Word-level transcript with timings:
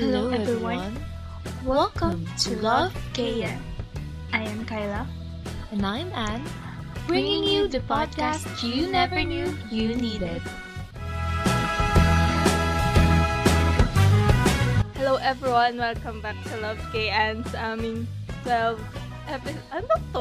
Hello, 0.00 0.32
everyone. 0.32 0.96
Welcome 1.60 2.24
to 2.48 2.56
Love 2.64 2.96
KN. 3.12 3.60
I 4.32 4.40
am 4.48 4.64
Kyla, 4.64 5.04
And 5.70 5.84
I'm 5.84 6.08
Anne. 6.16 6.40
bringing 7.06 7.44
you 7.44 7.68
the 7.68 7.84
podcast 7.84 8.48
you 8.64 8.88
never 8.88 9.20
knew 9.22 9.52
you 9.68 9.92
needed. 9.92 10.40
Hello 14.96 15.20
everyone! 15.20 15.76
Welcome 15.76 16.24
back 16.24 16.40
to 16.48 16.56
Love 16.64 16.80
KN 16.96 17.44
sa 17.52 17.76
aming 17.76 18.08
12 18.48 18.80
episode. 19.28 19.68
Ano 19.68 19.94
to? 20.16 20.20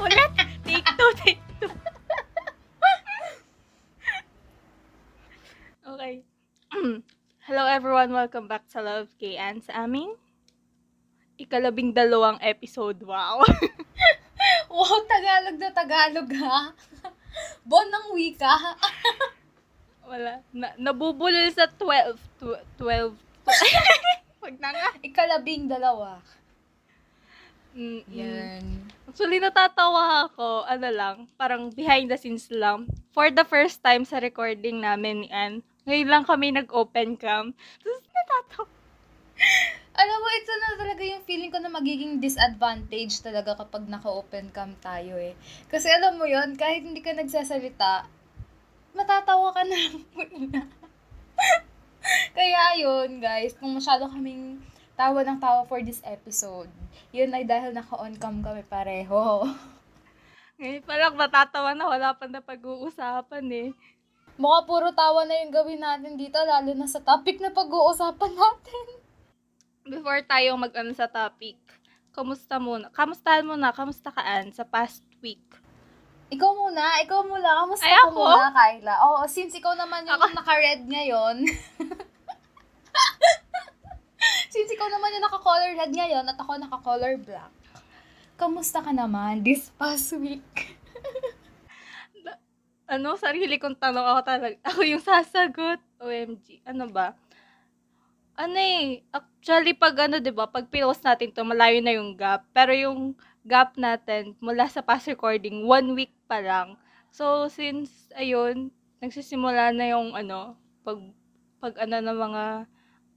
Ulit! 0.00 0.32
Take 0.64 0.88
two, 0.96 1.10
take 1.20 1.42
two. 1.60 1.68
okay. 5.84 6.24
Hello 7.50 7.66
everyone! 7.66 8.14
Welcome 8.14 8.46
back 8.46 8.62
sa 8.70 8.78
Love 8.78 9.10
KN 9.18 9.58
sa 9.58 9.82
aming 9.82 10.14
ikalabing 11.34 11.90
dalawang 11.90 12.38
episode. 12.38 13.02
Wow! 13.02 13.42
Wow, 14.70 15.02
Tagalog 15.10 15.58
na 15.58 15.70
Tagalog 15.74 16.30
ha. 16.38 16.70
Bon 17.66 17.82
ng 17.82 18.14
wika. 18.14 18.54
Wala. 20.14 20.46
Na, 20.54 20.78
nabubulol 20.78 21.50
sa 21.50 21.66
12. 21.66 22.22
Tw- 22.38 22.62
12. 22.78 23.18
Wag 24.46 24.54
na 24.62 24.70
nga. 24.70 24.88
Ikalabing 25.02 25.66
dalawa. 25.66 26.22
Mm, 27.74 28.06
mm. 28.06 28.14
Yan. 28.14 28.62
Actually, 29.10 29.42
natatawa 29.42 30.30
ako, 30.30 30.70
ano 30.70 30.88
lang, 30.94 31.26
parang 31.34 31.66
behind 31.74 32.14
the 32.14 32.18
scenes 32.18 32.46
lang. 32.54 32.86
For 33.10 33.26
the 33.34 33.42
first 33.42 33.82
time 33.82 34.06
sa 34.06 34.22
recording 34.22 34.86
namin 34.86 35.26
ni 35.26 35.28
Ann, 35.34 35.66
ngayon 35.90 36.06
lang 36.06 36.22
kami 36.22 36.54
nag-open 36.54 37.18
cam. 37.18 37.50
Tapos 37.82 38.06
natatawa. 38.14 38.70
Alam 40.00 40.18
mo, 40.22 40.28
ito 40.32 40.52
na 40.54 40.68
talaga 40.78 41.02
yung 41.02 41.26
feeling 41.26 41.50
ko 41.50 41.58
na 41.58 41.68
magiging 41.68 42.22
disadvantage 42.22 43.18
talaga 43.20 43.58
kapag 43.58 43.90
naka-open 43.90 44.54
cam 44.54 44.78
tayo 44.78 45.18
eh. 45.18 45.34
Kasi 45.66 45.90
alam 45.90 46.14
mo 46.14 46.30
yon 46.30 46.54
kahit 46.54 46.86
hindi 46.86 47.02
ka 47.02 47.12
nagsasalita, 47.12 48.06
matatawa 48.94 49.50
ka 49.50 49.66
na 49.66 49.76
lang 49.76 49.98
muna. 50.14 50.62
Kaya 52.38 52.78
yun, 52.80 53.18
guys, 53.18 53.58
kung 53.58 53.74
masyado 53.76 54.06
kaming 54.08 54.62
tawa 54.94 55.26
ng 55.26 55.42
tawa 55.42 55.66
for 55.66 55.82
this 55.82 56.00
episode, 56.06 56.70
yun 57.10 57.34
ay 57.34 57.44
dahil 57.44 57.74
naka-on 57.74 58.14
cam 58.16 58.40
kami 58.40 58.62
pareho. 58.64 59.44
Ngayon 60.60 60.84
pa 60.86 60.94
lang 60.96 61.16
natatawa 61.18 61.76
na 61.76 61.88
wala 61.90 62.14
pa 62.16 62.24
na 62.30 62.40
pag-uusapan 62.40 63.46
eh. 63.52 63.68
Mukha 64.40 64.64
puro 64.64 64.88
tawa 64.96 65.28
na 65.28 65.36
yung 65.44 65.52
gawin 65.52 65.84
natin 65.84 66.16
dito, 66.16 66.40
lalo 66.40 66.72
na 66.72 66.88
sa 66.88 67.04
topic 67.04 67.44
na 67.44 67.52
pag-uusapan 67.52 68.32
natin. 68.32 68.86
Before 69.84 70.24
tayo 70.24 70.56
mag-ano 70.56 70.96
sa 70.96 71.12
topic, 71.12 71.60
kamusta 72.16 72.56
muna? 72.56 72.88
Kamustahan 72.88 73.44
mo 73.44 73.52
na? 73.60 73.68
Kamusta 73.68 74.08
ka, 74.08 74.24
Ann, 74.24 74.48
sa 74.56 74.64
past 74.64 75.04
week? 75.20 75.44
Ikaw 76.32 76.50
muna, 76.56 77.04
ikaw 77.04 77.20
muna. 77.20 77.66
Kamusta 77.66 77.84
Ay, 77.84 77.92
ka 77.92 78.08
ako? 78.08 78.16
muna, 78.16 78.48
Kyla? 78.48 78.94
Oo, 79.12 79.28
since 79.28 79.52
ikaw 79.60 79.76
naman 79.76 80.08
yung 80.08 80.16
Ako? 80.16 80.32
naka-red 80.32 80.88
ngayon. 80.88 81.36
since 84.56 84.70
ikaw 84.72 84.88
naman 84.88 85.20
yung 85.20 85.24
naka-color 85.28 85.76
red 85.76 85.92
ngayon 85.92 86.24
at 86.24 86.38
ako 86.40 86.56
naka-color 86.56 87.20
black. 87.20 87.52
Kamusta 88.40 88.80
ka 88.80 88.88
naman 88.88 89.44
this 89.44 89.68
past 89.76 90.16
week? 90.16 90.80
Ano, 92.90 93.14
sarili 93.14 93.54
kong 93.62 93.78
tanong 93.78 94.02
ako 94.02 94.20
talaga. 94.26 94.56
Ako 94.74 94.80
yung 94.82 94.98
sasagot. 94.98 95.78
OMG. 96.02 96.58
Ano 96.66 96.90
ba? 96.90 97.14
Ano 98.34 98.58
eh, 98.58 99.06
actually 99.14 99.78
pag 99.78 99.94
ano, 100.10 100.18
'di 100.18 100.34
ba, 100.34 100.50
pag 100.50 100.66
pinost 100.66 101.06
natin 101.06 101.30
to, 101.30 101.46
malayo 101.46 101.78
na 101.78 101.94
yung 101.94 102.18
gap. 102.18 102.42
Pero 102.50 102.74
yung 102.74 103.14
gap 103.46 103.78
natin 103.78 104.34
mula 104.42 104.66
sa 104.66 104.82
past 104.82 105.06
recording, 105.06 105.62
one 105.70 105.94
week 105.94 106.10
pa 106.26 106.42
lang. 106.42 106.74
So, 107.14 107.46
since, 107.46 108.10
ayun, 108.18 108.74
nagsisimula 108.98 109.70
na 109.70 109.94
yung 109.94 110.18
ano, 110.18 110.58
pag, 110.82 110.98
pag 111.62 111.74
ano 111.86 112.02
ng 112.02 112.18
mga 112.18 112.44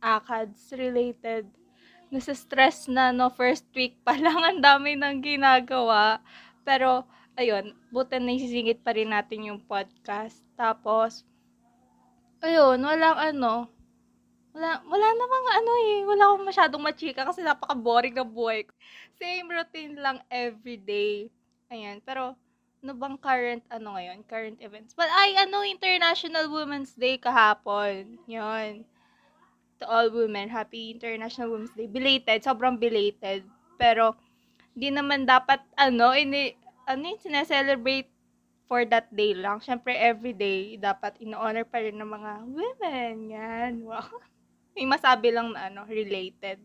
ACADS 0.03 0.61
related, 0.77 1.45
nasa 2.13 2.35
stress 2.37 2.85
na, 2.91 3.09
no, 3.09 3.31
first 3.33 3.65
week 3.73 3.97
pa 4.05 4.13
lang, 4.17 4.37
ang 4.45 4.59
dami 4.61 4.93
nang 4.93 5.17
ginagawa. 5.23 6.21
Pero, 6.61 7.09
ayun, 7.37 7.73
buti 7.89 8.17
na 8.21 8.33
isisingit 8.35 8.85
pa 8.85 8.93
rin 8.93 9.09
natin 9.09 9.49
yung 9.49 9.61
podcast. 9.63 10.37
Tapos, 10.53 11.25
ayun, 12.45 12.77
walang 12.81 13.17
ano, 13.17 13.67
wala, 14.53 14.85
wala 14.85 15.07
namang 15.17 15.47
ano 15.57 15.71
eh, 15.81 15.97
wala 16.05 16.23
akong 16.29 16.45
masyadong 16.45 16.83
machika 16.85 17.25
kasi 17.25 17.41
napaka-boring 17.41 18.13
na 18.13 18.25
buhay 18.25 18.69
ko. 18.69 18.73
Same 19.17 19.49
routine 19.49 19.97
lang 19.97 20.21
everyday. 20.29 21.33
Ayan, 21.73 22.05
pero, 22.05 22.37
ano 22.83 22.91
bang 22.93 23.17
current, 23.17 23.63
ano 23.71 23.95
ngayon, 23.97 24.27
current 24.27 24.59
events? 24.61 24.93
But 24.93 25.09
ay, 25.09 25.39
ano, 25.39 25.63
International 25.65 26.51
Women's 26.51 26.93
Day 26.93 27.17
kahapon. 27.17 28.19
Yun. 28.29 28.83
To 29.81 29.85
all 29.89 30.11
women, 30.13 30.51
happy 30.51 30.93
International 30.93 31.49
Women's 31.49 31.73
Day. 31.73 31.89
Belated, 31.89 32.43
sobrang 32.43 32.77
belated. 32.77 33.47
Pero, 33.79 34.13
di 34.75 34.91
naman 34.91 35.25
dapat, 35.25 35.63
ano, 35.79 36.11
ini, 36.13 36.53
ano 36.83 37.01
yun, 37.07 37.19
sineselebrate 37.19 38.11
for 38.67 38.83
that 38.87 39.11
day 39.11 39.35
lang. 39.35 39.59
Siyempre, 39.59 39.95
every 39.95 40.33
day, 40.33 40.79
dapat 40.79 41.19
ino-honor 41.19 41.67
pa 41.67 41.83
rin 41.83 41.99
ng 41.99 42.09
mga 42.09 42.31
women. 42.47 43.15
Yan. 43.31 43.73
Wow. 43.83 44.09
May 44.75 44.87
masabi 44.89 45.29
lang 45.29 45.53
na, 45.53 45.69
ano, 45.69 45.85
related. 45.85 46.59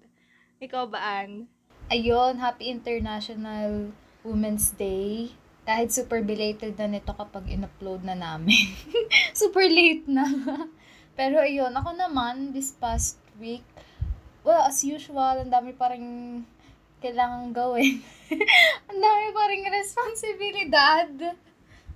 Ikaw 0.58 0.88
ba, 0.88 1.22
Ann? 1.22 1.46
Ayun, 1.92 2.40
Happy 2.40 2.72
International 2.72 3.92
Women's 4.24 4.72
Day. 4.74 5.36
Kahit 5.68 5.92
super 5.92 6.24
belated 6.24 6.80
na 6.80 6.88
nito 6.88 7.12
kapag 7.12 7.44
in-upload 7.52 8.00
na 8.04 8.16
namin. 8.16 8.72
super 9.36 9.68
late 9.68 10.08
na. 10.08 10.24
Pero 11.18 11.44
ayun, 11.44 11.74
ako 11.74 11.92
naman, 11.92 12.56
this 12.56 12.72
past 12.72 13.20
week, 13.36 13.66
well, 14.46 14.64
as 14.64 14.80
usual, 14.80 15.44
ang 15.44 15.52
dami 15.52 15.76
pa 15.76 15.92
rin 15.92 16.40
kailangan 16.98 17.54
gawin. 17.54 18.02
ang 18.90 18.98
dami 18.98 19.26
pa 19.34 19.42
rin 19.50 19.64
responsibilidad. 19.70 21.10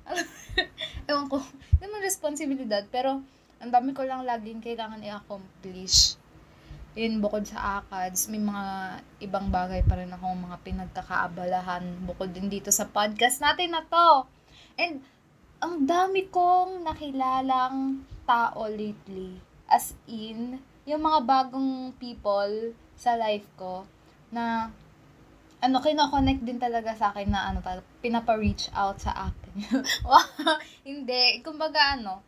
Ewan 1.11 1.27
ko, 1.31 1.39
hindi 1.43 1.83
naman 1.83 2.03
responsibilidad, 2.03 2.83
pero 2.91 3.23
ang 3.63 3.71
dami 3.71 3.95
ko 3.95 4.03
lang 4.03 4.27
laging 4.27 4.63
kailangan 4.63 5.03
i-accomplish. 5.03 6.19
Yun, 6.93 7.25
bukod 7.25 7.49
sa 7.49 7.81
ACADS, 7.81 8.29
may 8.29 8.43
mga 8.43 9.01
ibang 9.25 9.49
bagay 9.49 9.81
pa 9.81 9.97
rin 9.97 10.13
akong 10.13 10.45
mga 10.45 10.61
pinagkakaabalahan 10.61 12.05
bukod 12.05 12.29
din 12.37 12.53
dito 12.53 12.69
sa 12.69 12.85
podcast 12.85 13.41
natin 13.41 13.73
na 13.73 13.81
to. 13.87 14.29
And, 14.77 15.01
ang 15.63 15.89
dami 15.89 16.29
kong 16.29 16.85
nakilalang 16.85 18.05
tao 18.29 18.69
lately. 18.69 19.41
As 19.71 19.97
in, 20.05 20.61
yung 20.85 21.07
mga 21.07 21.23
bagong 21.25 21.95
people 21.97 22.75
sa 22.99 23.15
life 23.15 23.47
ko 23.57 23.87
na 24.35 24.75
ano, 25.63 25.79
kinoconnect 25.79 26.43
din 26.43 26.59
talaga 26.59 26.91
sa 26.99 27.15
akin 27.15 27.31
na 27.31 27.55
ano, 27.55 27.63
talaga, 27.63 27.87
pinapa-reach 28.03 28.75
out 28.75 28.99
sa 28.99 29.31
akin. 29.31 29.55
hindi. 30.89 31.39
Kumbaga 31.47 31.95
ano, 31.95 32.27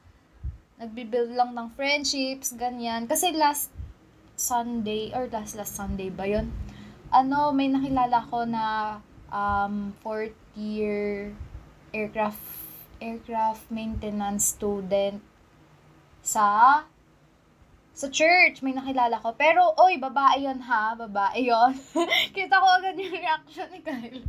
nagbibuild 0.78 1.34
lang 1.34 1.50
ng 1.50 1.75
friendships, 1.75 2.55
ganyan. 2.55 3.11
Kasi 3.11 3.34
last 3.34 3.75
Sunday, 4.39 5.11
or 5.11 5.27
last 5.31 5.59
last 5.59 5.75
Sunday 5.75 6.15
ba 6.15 6.31
yun? 6.31 6.55
Ano, 7.11 7.50
may 7.50 7.67
nakilala 7.67 8.22
ko 8.31 8.47
na 8.47 8.99
um, 9.34 9.91
fourth 10.03 10.34
year 10.55 11.34
aircraft 11.95 12.39
aircraft 12.99 13.66
maintenance 13.71 14.55
student 14.55 15.19
sa 16.22 16.83
sa 17.94 18.10
church, 18.10 18.59
may 18.66 18.74
nakilala 18.74 19.22
ko. 19.22 19.30
Pero, 19.39 19.71
oy, 19.78 20.03
babae 20.03 20.42
yon 20.42 20.59
ha, 20.66 20.98
babae 20.98 21.47
yon 21.47 21.71
Kita 22.36 22.59
ko 22.59 22.66
agad 22.66 22.98
yung 22.98 23.15
reaction 23.15 23.71
ni 23.71 23.80
Kyle. 23.86 24.27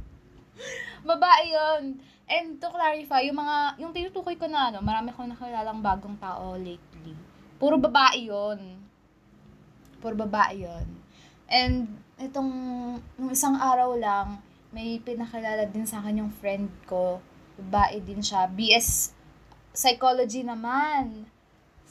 babae 1.02 1.44
yon 1.50 1.98
And 2.30 2.62
to 2.62 2.70
clarify, 2.70 3.26
yung 3.26 3.42
mga, 3.42 3.82
yung 3.82 3.92
tinutukoy 3.94 4.38
ko 4.38 4.46
na 4.46 4.70
ano, 4.70 4.86
marami 4.86 5.10
akong 5.10 5.34
nakilalang 5.34 5.82
bagong 5.82 6.18
tao 6.22 6.54
lately. 6.54 7.18
Puro 7.58 7.82
babae 7.82 8.30
yon 8.30 8.62
Puro 9.98 10.14
babae 10.14 10.70
yon 10.70 10.86
And, 11.50 11.90
itong, 12.22 12.54
nung 13.18 13.32
isang 13.34 13.58
araw 13.58 13.98
lang, 13.98 14.46
may 14.70 15.02
pinakilala 15.02 15.66
din 15.66 15.90
sa 15.90 16.06
akin 16.06 16.22
yung 16.22 16.34
friend 16.38 16.70
ko. 16.86 17.18
Babae 17.58 17.98
din 17.98 18.22
siya. 18.22 18.46
BS 18.46 19.16
Psychology 19.76 20.46
naman. 20.46 21.28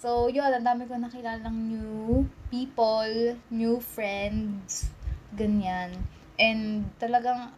So, 0.04 0.28
yun, 0.28 0.52
ang 0.52 0.68
dami 0.68 0.84
ko 0.84 1.00
nakilalang 1.00 1.56
new 1.64 2.28
people, 2.52 3.40
new 3.48 3.80
friends, 3.80 4.92
ganyan. 5.32 5.96
And 6.36 6.92
talagang, 7.00 7.56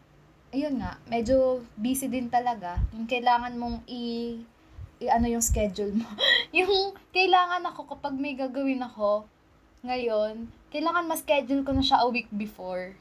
ayun 0.55 0.79
nga, 0.79 0.95
medyo 1.11 1.67
busy 1.75 2.07
din 2.07 2.31
talaga. 2.31 2.79
Yung 2.95 3.11
kailangan 3.11 3.59
mong 3.59 3.83
i, 3.91 4.39
i 5.03 5.11
ano 5.11 5.27
yung 5.27 5.43
schedule 5.43 5.91
mo. 5.91 6.07
yung 6.55 6.95
kailangan 7.11 7.67
ako 7.67 7.99
kapag 7.99 8.15
may 8.15 8.39
gagawin 8.39 8.79
ako, 8.79 9.27
Ngayon, 9.83 10.51
kailangan 10.71 11.07
ma-schedule 11.07 11.67
ko 11.67 11.71
na 11.75 11.83
siya 11.83 12.03
a 12.03 12.09
week 12.11 12.31
before. 12.31 12.95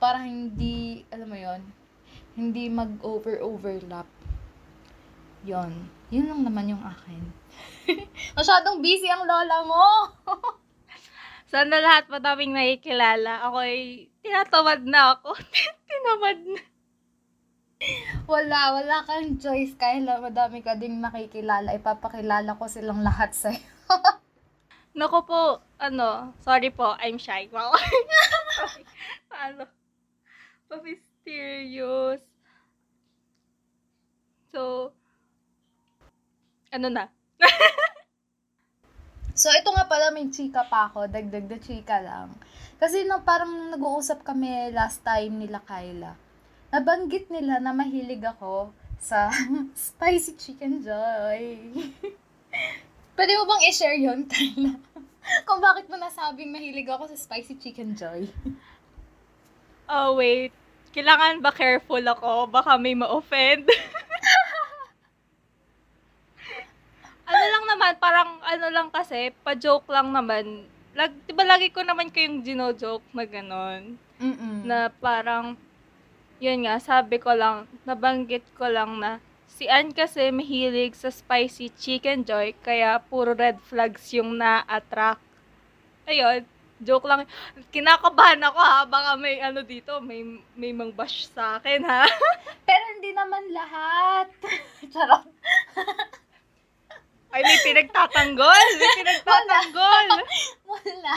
Para 0.00 0.24
hindi, 0.24 1.04
alam 1.12 1.28
mo 1.28 1.36
yon 1.36 1.62
hindi 2.32 2.72
mag-over-overlap. 2.72 4.08
Yon. 5.44 5.99
Yun 6.10 6.26
lang 6.26 6.42
naman 6.42 6.74
yung 6.74 6.82
akin. 6.82 7.22
Masyadong 8.38 8.82
busy 8.82 9.06
ang 9.06 9.22
lola 9.26 9.62
mo. 9.62 9.84
Sana 11.54 11.78
lahat 11.78 12.10
madaming 12.10 12.54
nakikilala. 12.54 13.46
Ako 13.46 13.62
ay 13.62 14.06
tinatamad 14.22 14.82
na 14.86 15.14
ako. 15.14 15.38
Tinamad 15.90 16.38
na. 16.46 16.62
wala, 18.26 18.60
wala 18.74 18.96
kang 19.06 19.38
choice. 19.38 19.78
Kahit 19.78 20.02
la- 20.02 20.22
madami 20.22 20.66
ka 20.66 20.74
ding 20.74 20.98
makikilala, 20.98 21.74
ipapakilala 21.78 22.58
ko 22.58 22.66
silang 22.66 23.06
lahat 23.06 23.30
sa'yo. 23.30 23.62
Nako 24.98 25.18
po, 25.22 25.42
ano, 25.78 26.34
sorry 26.42 26.74
po, 26.74 26.98
I'm 26.98 27.18
shy. 27.22 27.46
Wow. 27.54 27.70
ano, 29.46 29.64
pa-mysterious. 30.66 32.22
So, 34.50 34.90
ano 36.70 36.88
na? 36.88 37.04
So, 39.34 39.48
ito 39.56 39.72
nga 39.72 39.88
pala, 39.88 40.12
may 40.12 40.28
chika 40.28 40.68
pa 40.68 40.90
ako. 40.90 41.08
Dagdag 41.08 41.48
na 41.48 41.58
chika 41.58 41.96
lang. 42.02 42.34
Kasi 42.76 43.08
nung 43.08 43.24
parang 43.24 43.72
nag-uusap 43.72 44.20
kami 44.20 44.68
last 44.68 45.00
time 45.00 45.40
nila 45.40 45.64
Kyla, 45.64 46.12
nabanggit 46.68 47.32
nila 47.32 47.56
na 47.56 47.72
mahilig 47.72 48.20
ako 48.20 48.68
sa 49.00 49.32
spicy 49.88 50.36
chicken 50.36 50.84
joy. 50.84 51.72
Pwede 53.16 53.32
mo 53.36 53.48
bang 53.48 53.64
i-share 53.68 53.96
yun, 53.96 54.28
Kyla? 54.28 54.76
Kung 55.48 55.60
bakit 55.64 55.88
mo 55.88 55.96
nasabing 55.96 56.52
mahilig 56.52 56.88
ako 56.88 57.08
sa 57.08 57.16
spicy 57.16 57.56
chicken 57.56 57.96
joy. 57.96 58.28
Oh, 59.88 60.20
wait. 60.20 60.52
Kailangan 60.92 61.40
ba 61.40 61.48
careful 61.48 62.02
ako? 62.02 62.50
Baka 62.50 62.76
may 62.76 62.92
ma-offend. 62.92 63.64
Ano 67.30 67.44
lang 67.46 67.64
naman, 67.70 67.92
parang 68.02 68.30
ano 68.42 68.66
lang 68.74 68.88
kasi, 68.90 69.30
pa-joke 69.46 69.86
lang 69.86 70.10
naman. 70.10 70.66
Lag, 70.98 71.14
di 71.24 71.30
ba 71.30 71.46
lagi 71.46 71.70
ko 71.70 71.86
naman 71.86 72.10
kayong 72.10 72.42
gino-joke 72.42 73.06
na 73.14 73.24
gano'n? 73.24 73.94
Na 74.66 74.90
parang, 74.90 75.54
yun 76.42 76.66
nga, 76.66 76.82
sabi 76.82 77.22
ko 77.22 77.30
lang, 77.30 77.70
nabanggit 77.86 78.42
ko 78.58 78.66
lang 78.66 78.98
na, 78.98 79.22
si 79.46 79.70
Ann 79.70 79.94
kasi 79.94 80.34
mahilig 80.34 80.98
sa 80.98 81.14
spicy 81.14 81.70
chicken 81.78 82.26
joy, 82.26 82.50
kaya 82.66 82.98
puro 82.98 83.38
red 83.38 83.62
flags 83.62 84.10
yung 84.10 84.34
na-attract. 84.34 85.22
Ayun, 86.10 86.42
joke 86.80 87.06
lang. 87.06 87.28
Kinakabahan 87.70 88.40
ako 88.40 88.58
ha, 88.58 88.82
baka 88.88 89.14
may 89.20 89.38
ano 89.38 89.60
dito, 89.62 90.00
may, 90.00 90.24
may 90.56 90.72
mang 90.72 90.90
bash 90.90 91.28
sa 91.30 91.60
akin 91.60 91.84
ha. 91.84 92.08
Pero 92.68 92.84
hindi 92.96 93.12
naman 93.12 93.44
lahat. 93.52 94.26
Charot. 94.92 95.28
Ay, 97.30 97.46
may 97.46 97.58
pinagtatanggol, 97.62 98.66
may 98.74 98.90
pinagtatanggol. 99.02 100.06
Wala. 100.66 101.16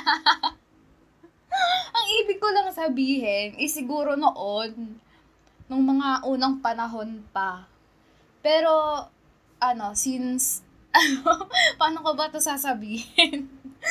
Ang 1.93 2.07
ibig 2.21 2.37
ko 2.37 2.53
lang 2.53 2.69
sabihin, 2.69 3.57
is 3.57 3.73
siguro 3.73 4.13
noon, 4.13 5.01
nung 5.65 5.83
mga 5.85 6.25
unang 6.29 6.61
panahon 6.61 7.25
pa. 7.33 7.65
Pero, 8.45 9.05
ano, 9.57 9.97
since, 9.97 10.61
ano, 10.97 11.49
paano 11.81 12.05
ko 12.05 12.13
ba 12.13 12.29
to 12.29 12.37
sasabihin? 12.37 13.49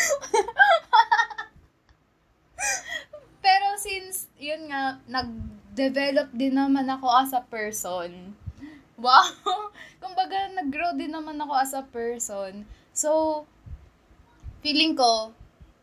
Pero 3.43 3.67
since, 3.83 4.31
yun 4.39 4.71
nga, 4.71 5.03
nag-develop 5.11 6.31
din 6.31 6.55
naman 6.55 6.87
ako 6.87 7.11
as 7.11 7.35
a 7.35 7.43
person. 7.43 8.39
Wow! 9.03 9.27
Kumbaga, 10.03 10.47
nag-grow 10.55 10.95
din 10.95 11.11
naman 11.11 11.35
ako 11.43 11.53
as 11.59 11.75
a 11.75 11.83
person. 11.83 12.63
So, 12.95 13.43
feeling 14.63 14.95
ko, 14.95 15.35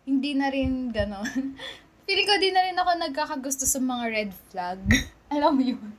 hindi 0.07 0.31
na 0.39 0.47
rin 0.47 0.95
ganon. 0.95 1.27
feeling 2.07 2.25
ko, 2.25 2.33
di 2.39 2.55
na 2.55 2.63
rin 2.63 2.79
ako 2.79 2.91
nagkakagusto 2.95 3.67
sa 3.67 3.83
mga 3.83 4.05
red 4.07 4.31
flag. 4.47 4.79
Alam 5.35 5.51
mo 5.59 5.63
yun? 5.75 5.91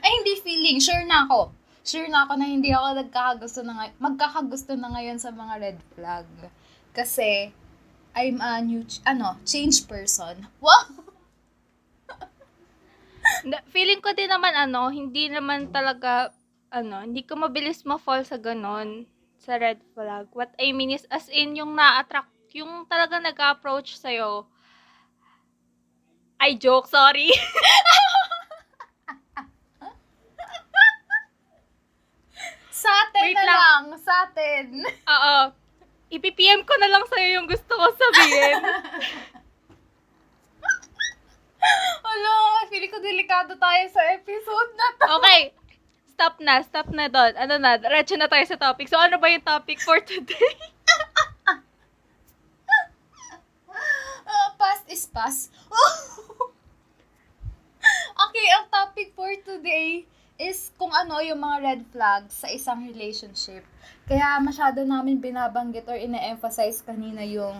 Ay, 0.00 0.10
hindi 0.20 0.40
feeling. 0.40 0.80
Sure 0.80 1.04
na 1.04 1.28
ako. 1.28 1.52
Sure 1.84 2.08
na 2.08 2.24
ako 2.24 2.40
na 2.40 2.48
hindi 2.48 2.72
ako 2.72 2.88
nagkakagusto 2.96 3.60
na 3.60 3.72
ngay- 3.76 3.96
magkakagusto 4.00 4.72
na 4.72 4.88
ngayon 4.96 5.20
sa 5.20 5.30
mga 5.36 5.54
red 5.60 5.78
flag. 5.92 6.24
Kasi, 6.96 7.52
I'm 8.16 8.40
a 8.40 8.64
new, 8.64 8.88
ch- 8.88 9.04
ano, 9.04 9.36
change 9.44 9.84
person. 9.84 10.48
Wow! 10.64 11.12
Feeling 13.74 14.00
ko 14.00 14.16
din 14.16 14.30
naman 14.32 14.54
ano, 14.56 14.88
hindi 14.88 15.28
naman 15.28 15.68
talaga, 15.68 16.32
ano, 16.74 17.06
hindi 17.06 17.22
ko 17.22 17.38
mabilis 17.38 17.86
ma-fall 17.86 18.26
sa 18.26 18.34
ganon, 18.34 19.06
sa 19.38 19.54
red 19.54 19.78
flag. 19.94 20.26
What 20.34 20.50
I 20.58 20.74
mean 20.74 20.90
is, 20.90 21.06
as 21.06 21.30
in, 21.30 21.54
yung 21.54 21.78
na-attract, 21.78 22.34
yung 22.50 22.82
talaga 22.90 23.22
nag-approach 23.22 23.94
sa'yo. 23.94 24.50
Ay, 26.42 26.58
joke, 26.58 26.90
sorry. 26.90 27.30
Sa 32.84 32.92
atin 33.08 33.24
Wait 33.24 33.32
na 33.32 33.48
lang. 33.48 33.56
lang. 33.56 33.96
Sa 33.96 34.12
atin. 34.28 34.84
Oo. 34.84 35.36
Ipi-PM 36.12 36.68
ko 36.68 36.76
na 36.76 36.92
lang 36.92 37.00
sa'yo 37.08 37.40
yung 37.40 37.48
gusto 37.48 37.72
ko 37.72 37.86
sabihin. 37.96 38.60
Wala, 42.04 42.32
feeling 42.68 42.92
ko 42.92 43.00
delikado 43.00 43.56
tayo 43.56 43.84
sa 43.88 44.04
episode 44.12 44.70
na 44.76 44.88
to. 45.00 45.16
Okay. 45.16 45.56
Stop 46.14 46.38
na, 46.38 46.62
stop 46.62 46.88
na 46.94 47.10
doon. 47.10 47.34
Ano 47.34 47.58
na, 47.58 47.74
diretso 47.74 48.14
na 48.14 48.30
tayo 48.30 48.46
sa 48.46 48.54
topic. 48.54 48.86
So, 48.86 48.94
ano 48.94 49.18
ba 49.18 49.26
yung 49.26 49.42
topic 49.42 49.82
for 49.82 49.98
today? 49.98 50.54
Ah, 54.24 54.56
past 54.56 54.86
is 54.88 55.04
past. 55.10 55.52
okay, 58.24 58.46
ang 58.56 58.66
topic 58.72 59.12
for 59.12 59.28
today 59.44 60.06
is 60.40 60.72
kung 60.78 60.94
ano 60.94 61.20
yung 61.20 61.42
mga 61.42 61.58
red 61.60 61.82
flags 61.90 62.40
sa 62.40 62.48
isang 62.48 62.88
relationship. 62.88 63.66
Kaya 64.06 64.38
masyado 64.40 64.86
namin 64.86 65.20
binabanggit 65.20 65.84
or 65.90 65.98
ine-emphasize 65.98 66.80
kanina 66.82 67.26
yung 67.26 67.58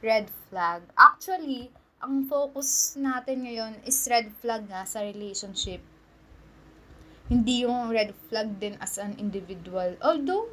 red 0.00 0.30
flag. 0.48 0.86
Actually, 0.94 1.68
ang 1.98 2.24
focus 2.30 2.94
natin 2.96 3.44
ngayon 3.44 3.74
is 3.82 3.98
red 4.06 4.30
flag 4.40 4.64
nga 4.70 4.86
sa 4.86 5.02
relationship. 5.02 5.82
Hindi 7.26 7.66
yung 7.66 7.90
red 7.90 8.14
flag 8.30 8.62
din 8.62 8.78
as 8.78 9.02
an 9.02 9.18
individual. 9.18 9.98
Although, 9.98 10.46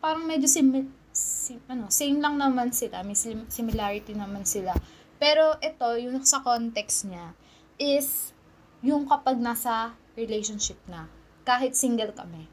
parang 0.00 0.24
medyo 0.24 0.48
simi- 0.48 0.88
si, 1.12 1.60
ano, 1.68 1.92
same 1.92 2.16
lang 2.18 2.40
naman 2.40 2.72
sila. 2.72 3.04
May 3.04 3.12
sim- 3.12 3.48
similarity 3.52 4.16
naman 4.16 4.48
sila. 4.48 4.72
Pero 5.20 5.54
ito, 5.60 5.86
yung 6.00 6.24
sa 6.24 6.40
context 6.40 7.06
niya, 7.06 7.36
is 7.76 8.32
yung 8.80 9.04
kapag 9.06 9.38
nasa 9.38 9.92
relationship 10.16 10.80
na. 10.88 11.06
Kahit 11.44 11.76
single 11.76 12.16
kami. 12.16 12.48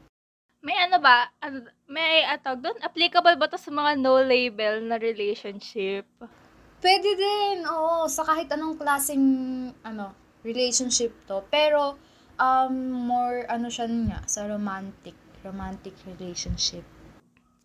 May 0.60 0.76
ano 0.76 1.00
ba? 1.00 1.32
Ano, 1.40 1.64
may 1.88 2.20
atog 2.28 2.60
doon? 2.60 2.76
Applicable 2.84 3.40
ba 3.40 3.48
to 3.48 3.56
sa 3.56 3.72
mga 3.72 3.96
no-label 3.96 4.84
na 4.84 5.00
relationship? 5.00 6.04
Pwede 6.80 7.10
din, 7.16 7.64
oo, 7.64 8.04
sa 8.08 8.24
kahit 8.24 8.52
anong 8.52 8.76
klaseng, 8.76 9.24
ano, 9.80 10.12
relationship 10.44 11.12
to. 11.24 11.40
Pero, 11.48 11.96
um, 12.40 12.90
more, 12.90 13.44
ano 13.52 13.68
siya 13.68 13.86
nga, 13.86 14.24
sa 14.24 14.48
romantic, 14.48 15.14
romantic 15.44 15.92
relationship. 16.08 16.82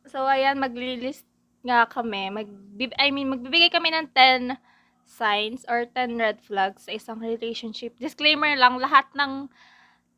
So, 0.06 0.28
ayan, 0.28 0.60
maglilist 0.60 1.26
nga 1.64 1.88
kami. 1.88 2.30
Mag, 2.30 2.52
I 3.00 3.10
mean, 3.10 3.32
magbibigay 3.32 3.72
kami 3.72 3.96
ng 3.96 4.12
10 4.14 4.60
signs 5.08 5.64
or 5.66 5.88
10 5.88 6.20
red 6.20 6.44
flags 6.44 6.86
sa 6.86 6.92
isang 6.94 7.24
relationship. 7.24 7.96
Disclaimer 7.98 8.54
lang, 8.60 8.78
lahat 8.78 9.08
ng 9.16 9.48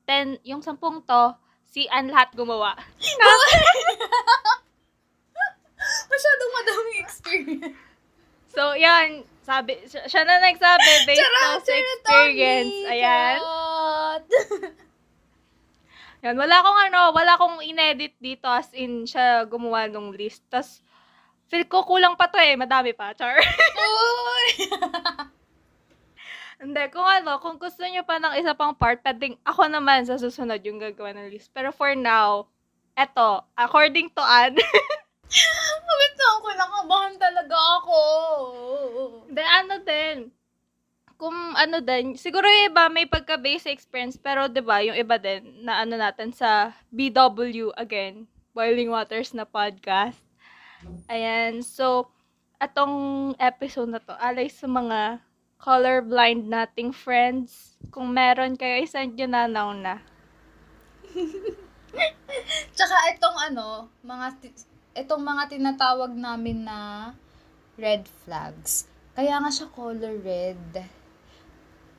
10, 0.09 0.41
yung 0.43 0.59
10 0.65 0.75
to, 1.05 1.23
si 1.69 1.85
Ann 1.93 2.09
lahat 2.09 2.33
gumawa. 2.33 2.73
Masyadong 6.11 6.51
madaming 6.57 6.99
experience. 7.05 7.86
So, 8.57 8.73
yan, 8.73 9.21
sabi, 9.45 9.77
siya, 9.85 10.09
siya 10.09 10.25
na 10.25 10.41
nagsabi 10.41 10.91
based 11.05 11.21
on 11.45 11.61
sa 11.61 11.73
experience. 11.77 12.73
Ayan. 12.89 13.37
Charot! 13.37 14.23
Yan, 16.25 16.33
wala 16.33 16.65
akong 16.65 16.79
ano, 16.89 17.01
wala 17.13 17.31
akong 17.37 17.61
inedit 17.61 18.17
dito 18.17 18.49
as 18.49 18.73
in 18.73 19.05
siya 19.05 19.45
gumawa 19.45 19.85
ng 19.85 20.09
list. 20.17 20.41
Tapos, 20.49 20.81
feel 21.45 21.69
ko 21.69 21.85
kulang 21.85 22.17
pa 22.17 22.25
to 22.25 22.41
eh, 22.41 22.57
madami 22.57 22.97
pa, 22.97 23.13
char. 23.13 23.37
Uy! 23.85 24.73
Hindi, 26.57 26.83
kung 26.89 27.05
ano, 27.05 27.37
kung 27.37 27.61
gusto 27.61 27.85
niyo 27.85 28.01
pa 28.01 28.17
ng 28.17 28.41
isa 28.41 28.57
pang 28.57 28.73
part, 28.73 28.97
pwedeng 29.05 29.37
ako 29.45 29.69
naman 29.69 30.09
sa 30.09 30.17
susunod 30.17 30.57
yung 30.65 30.81
gagawa 30.81 31.13
ng 31.13 31.29
list. 31.29 31.53
Pero 31.53 31.69
for 31.69 31.93
now, 31.93 32.49
eto, 32.97 33.45
according 33.53 34.09
to 34.17 34.25
Anne, 34.25 34.57
Wait 35.87 36.15
lang, 36.15 36.37
kinakabahan 36.39 37.15
talaga 37.19 37.57
ako. 37.81 37.99
ano 41.57 41.81
din, 41.81 42.13
siguro 42.13 42.45
yung 42.45 42.69
iba 42.69 42.85
may 42.93 43.09
pagka-basic 43.09 43.73
experience, 43.73 44.15
pero 44.15 44.45
ba 44.61 44.85
yung 44.85 44.93
iba 44.93 45.17
din 45.17 45.65
na 45.65 45.81
ano 45.81 45.97
natin 45.97 46.29
sa 46.29 46.77
BW 46.93 47.73
again, 47.73 48.29
Boiling 48.53 48.93
Waters 48.93 49.33
na 49.33 49.43
podcast. 49.43 50.21
Ayan, 51.09 51.65
so 51.65 52.05
atong 52.61 53.33
episode 53.41 53.89
na 53.89 53.97
to, 53.97 54.13
alay 54.21 54.45
sa 54.45 54.69
mga 54.69 55.17
colorblind 55.57 56.45
nating 56.45 56.93
friends. 56.93 57.81
Kung 57.89 58.13
meron 58.13 58.53
kayo, 58.53 58.77
isend 58.85 59.17
nyo 59.17 59.25
na 59.25 59.49
now 59.49 59.73
na. 59.73 59.97
Tsaka 62.77 62.95
itong 63.17 63.37
ano, 63.41 63.89
mga 64.05 64.27
ti- 64.37 64.76
itong 64.97 65.21
mga 65.21 65.53
tinatawag 65.53 66.17
namin 66.17 66.65
na 66.65 67.13
red 67.77 68.09
flags. 68.25 68.89
Kaya 69.13 69.37
nga 69.37 69.53
siya 69.53 69.69
color 69.69 70.17
red. 70.25 70.81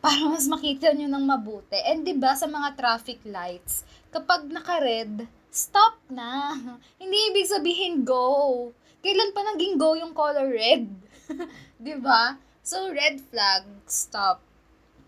Para 0.02 0.22
mas 0.26 0.50
makita 0.50 0.90
nyo 0.90 1.06
ng 1.06 1.24
mabuti. 1.26 1.78
And 1.86 2.02
'di 2.02 2.18
ba 2.18 2.34
sa 2.34 2.50
mga 2.50 2.74
traffic 2.74 3.22
lights, 3.22 3.86
kapag 4.10 4.50
naka-red, 4.50 5.26
stop 5.50 5.98
na. 6.10 6.54
Hindi 7.00 7.18
ibig 7.30 7.50
sabihin 7.50 8.02
go. 8.02 8.70
Kailan 9.02 9.34
pa 9.34 9.46
naging 9.54 9.78
go 9.78 9.94
yung 9.94 10.14
color 10.14 10.50
red? 10.50 10.90
'Di 11.82 11.94
ba? 12.02 12.38
So 12.66 12.90
red 12.90 13.22
flag, 13.30 13.64
stop. 13.86 14.42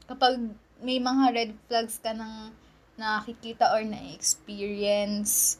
Kapag 0.06 0.38
may 0.80 0.96
mga 0.96 1.24
red 1.36 1.52
flags 1.68 2.00
ka 2.00 2.16
ng 2.16 2.54
nakikita 2.96 3.70
or 3.70 3.84
na-experience, 3.84 5.59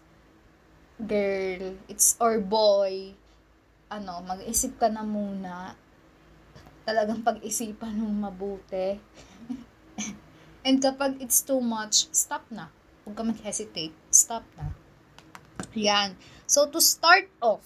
girl, 1.07 1.77
it's 1.89 2.17
or 2.21 2.41
boy, 2.41 3.17
ano, 3.91 4.21
mag-isip 4.23 4.77
ka 4.77 4.93
na 4.93 5.03
muna. 5.03 5.75
Talagang 6.85 7.25
pag-isipan 7.25 7.97
mong 7.97 8.19
mabuti. 8.31 8.97
And 10.67 10.79
kapag 10.79 11.19
it's 11.19 11.41
too 11.41 11.61
much, 11.61 12.09
stop 12.13 12.45
na. 12.53 12.69
Huwag 13.05 13.17
ka 13.17 13.25
mag-hesitate. 13.25 13.97
Stop 14.13 14.45
na. 14.55 14.73
Yan. 15.75 16.17
So, 16.45 16.67
to 16.69 16.83
start 16.83 17.31
off, 17.41 17.65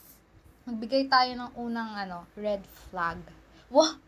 magbigay 0.64 1.08
tayo 1.10 1.34
ng 1.34 1.50
unang, 1.58 1.90
ano, 1.94 2.28
red 2.38 2.64
flag. 2.88 3.20
Wow! 3.68 3.98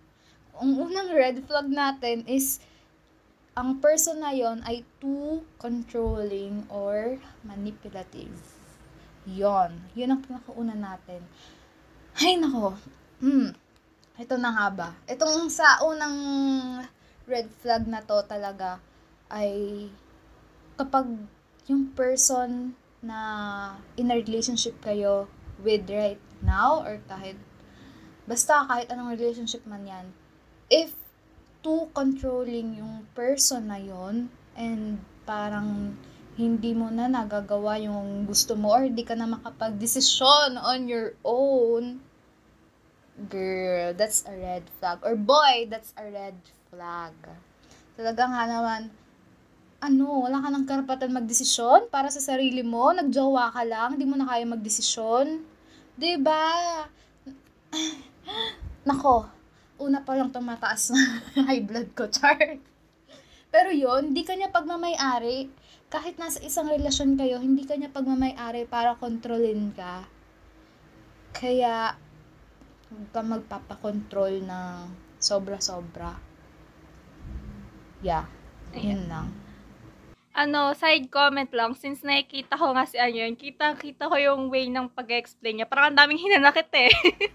Ang 0.56 0.72
unang 0.80 1.12
red 1.12 1.44
flag 1.44 1.68
natin 1.68 2.24
is 2.24 2.60
ang 3.56 3.80
person 3.80 4.20
na 4.20 4.36
yon 4.36 4.60
ay 4.68 4.84
too 5.00 5.44
controlling 5.60 6.68
or 6.68 7.16
manipulative. 7.40 8.55
Yon. 9.26 9.74
Yun 9.98 10.14
ang 10.14 10.22
pinakauna 10.22 10.74
natin. 10.78 11.20
Ay, 12.16 12.38
nako. 12.38 12.78
Hmm. 13.18 13.50
Ito 14.16 14.38
na 14.38 14.54
nga 14.54 14.68
ba? 14.72 14.88
Itong 15.10 15.50
sa 15.52 15.82
unang 15.84 16.16
red 17.26 17.50
flag 17.60 17.84
na 17.90 18.00
to 18.06 18.22
talaga 18.24 18.78
ay 19.28 19.90
kapag 20.78 21.10
yung 21.66 21.90
person 21.92 22.78
na 23.02 23.18
in 23.98 24.14
a 24.14 24.16
relationship 24.16 24.78
kayo 24.78 25.26
with 25.58 25.90
right 25.90 26.22
now 26.40 26.86
or 26.86 27.02
kahit 27.10 27.34
basta 28.30 28.62
kahit 28.70 28.86
anong 28.94 29.18
relationship 29.18 29.66
man 29.66 29.82
yan 29.82 30.06
if 30.70 30.94
too 31.66 31.90
controlling 31.90 32.78
yung 32.78 33.02
person 33.18 33.66
na 33.66 33.82
yon 33.82 34.30
and 34.54 35.02
parang 35.26 35.98
hindi 36.36 36.76
mo 36.76 36.92
na 36.92 37.08
nagagawa 37.08 37.80
yung 37.80 38.28
gusto 38.28 38.52
mo 38.54 38.76
or 38.76 38.84
hindi 38.84 39.02
ka 39.02 39.16
na 39.16 39.24
makapag-desisyon 39.24 40.60
on 40.60 40.84
your 40.84 41.16
own, 41.24 42.04
girl, 43.32 43.96
that's 43.96 44.28
a 44.28 44.36
red 44.36 44.68
flag. 44.76 45.00
Or 45.00 45.16
boy, 45.16 45.64
that's 45.72 45.96
a 45.96 46.04
red 46.04 46.36
flag. 46.68 47.16
Talaga 47.96 48.28
nga 48.28 48.44
naman, 48.44 48.92
ano, 49.80 50.28
wala 50.28 50.44
ka 50.44 50.48
ng 50.52 50.68
karapatan 50.68 51.16
magdesisyon 51.16 51.88
para 51.88 52.12
sa 52.12 52.20
sarili 52.20 52.60
mo, 52.60 52.92
nagjowa 52.92 53.56
ka 53.56 53.64
lang, 53.64 53.96
hindi 53.96 54.04
mo 54.04 54.20
na 54.20 54.28
kaya 54.28 54.44
magdesisyon. 54.44 55.40
'Di 55.96 56.20
ba? 56.20 56.44
Nako, 58.88 59.24
una 59.80 60.04
pa 60.04 60.16
lang 60.16 60.32
tumataas 60.32 60.92
na 60.92 61.00
high 61.48 61.64
blood 61.64 61.92
ko, 61.96 62.08
chart. 62.08 62.60
Pero 63.48 63.72
yon 63.72 64.12
hindi 64.12 64.20
kanya 64.24 64.52
pagmamayari. 64.52 65.48
Kahit 65.86 66.18
nasa 66.18 66.42
isang 66.42 66.66
relasyon 66.66 67.14
kayo, 67.14 67.38
hindi 67.38 67.62
kanya 67.62 67.94
pagmamayari 67.94 68.66
para 68.66 68.98
kontrolin 68.98 69.70
ka. 69.70 70.02
Kaya, 71.30 71.94
huwag 72.90 73.08
ka 73.14 73.22
magpapakontrol 73.22 74.42
ng 74.42 74.90
sobra-sobra. 75.22 76.18
Yeah, 78.02 78.26
yun 78.74 79.06
lang. 79.06 79.30
Ano, 80.36 80.76
side 80.76 81.08
comment 81.08 81.48
lang, 81.54 81.72
since 81.78 82.04
nakikita 82.04 82.60
ko 82.60 82.76
nga 82.76 82.84
si 82.84 83.00
Anyon, 83.00 83.40
kita-kita 83.40 84.10
ko 84.10 84.20
yung 84.20 84.52
way 84.52 84.68
ng 84.68 84.92
pag-explain 84.92 85.62
niya. 85.62 85.70
Parang 85.70 85.94
ang 85.94 85.96
daming 85.96 86.20
hinanakit 86.20 86.68
eh. 86.76 86.92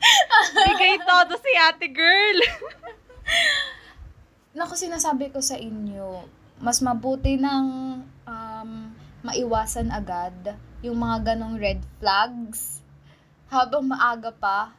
Bigay 0.69 1.01
todo 1.01 1.33
si 1.39 1.51
ate 1.57 1.89
girl. 1.89 2.37
Naku, 4.59 4.77
sinasabi 4.77 5.33
ko 5.33 5.41
sa 5.41 5.57
inyo, 5.57 6.29
mas 6.61 6.77
mabuti 6.85 7.41
ng 7.41 7.65
um, 8.31 8.95
maiwasan 9.21 9.91
agad 9.91 10.55
yung 10.79 10.97
mga 10.97 11.35
ganong 11.35 11.59
red 11.59 11.83
flags 11.99 12.79
habang 13.51 13.91
maaga 13.91 14.31
pa 14.31 14.71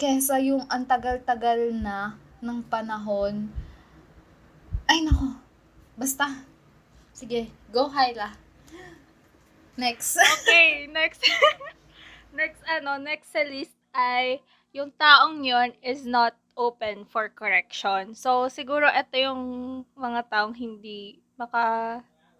kesa 0.00 0.40
yung 0.40 0.64
antagal-tagal 0.68 1.76
na 1.76 2.16
ng 2.40 2.64
panahon. 2.64 3.52
Ay, 4.88 5.04
nako. 5.04 5.36
Basta. 5.92 6.40
Sige, 7.12 7.52
go 7.68 7.92
Hyla. 7.92 8.32
Next. 9.76 10.16
Okay, 10.16 10.84
next. 10.96 11.20
next 12.40 12.64
ano, 12.64 12.96
next 12.96 13.28
sa 13.28 13.44
list 13.44 13.76
ay 13.92 14.40
yung 14.72 14.88
taong 14.96 15.44
yon 15.44 15.76
is 15.84 16.08
not 16.08 16.32
open 16.56 17.04
for 17.04 17.28
correction. 17.28 18.16
So, 18.16 18.48
siguro 18.48 18.88
ito 18.88 19.20
yung 19.20 19.42
mga 20.00 20.32
taong 20.32 20.56
hindi 20.56 21.20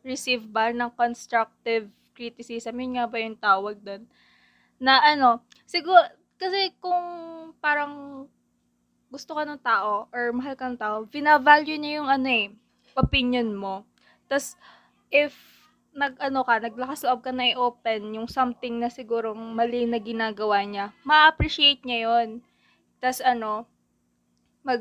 maka-receive 0.00 0.48
ba 0.48 0.72
ng 0.72 0.88
constructive 0.96 1.92
criticism. 2.16 2.80
Yun 2.80 2.96
nga 2.96 3.04
ba 3.04 3.20
yung 3.20 3.36
tawag 3.36 3.76
doon? 3.84 4.08
Na 4.80 4.96
ano, 5.04 5.44
siguro, 5.68 6.00
kasi 6.40 6.72
kung 6.80 7.04
parang 7.60 8.24
gusto 9.12 9.36
ka 9.36 9.44
ng 9.44 9.60
tao 9.60 10.08
or 10.08 10.32
mahal 10.32 10.56
ka 10.56 10.72
ng 10.72 10.80
tao, 10.80 10.96
vina-value 11.04 11.76
niya 11.76 12.00
yung 12.00 12.08
ano 12.08 12.28
eh, 12.32 12.48
opinion 12.96 13.52
mo. 13.52 13.84
Tapos, 14.24 14.56
if 15.12 15.36
nag-ano 15.92 16.46
ka, 16.46 16.64
naglakas 16.64 17.04
loob 17.04 17.20
ka 17.20 17.34
na 17.34 17.52
i-open 17.52 18.16
yung 18.16 18.28
something 18.30 18.80
na 18.80 18.88
sigurong 18.88 19.52
mali 19.52 19.84
na 19.84 20.00
ginagawa 20.00 20.64
niya, 20.64 20.96
ma-appreciate 21.04 21.84
niya 21.84 22.08
yon 22.08 22.28
Tapos 23.02 23.20
ano, 23.20 23.66
mag, 24.64 24.80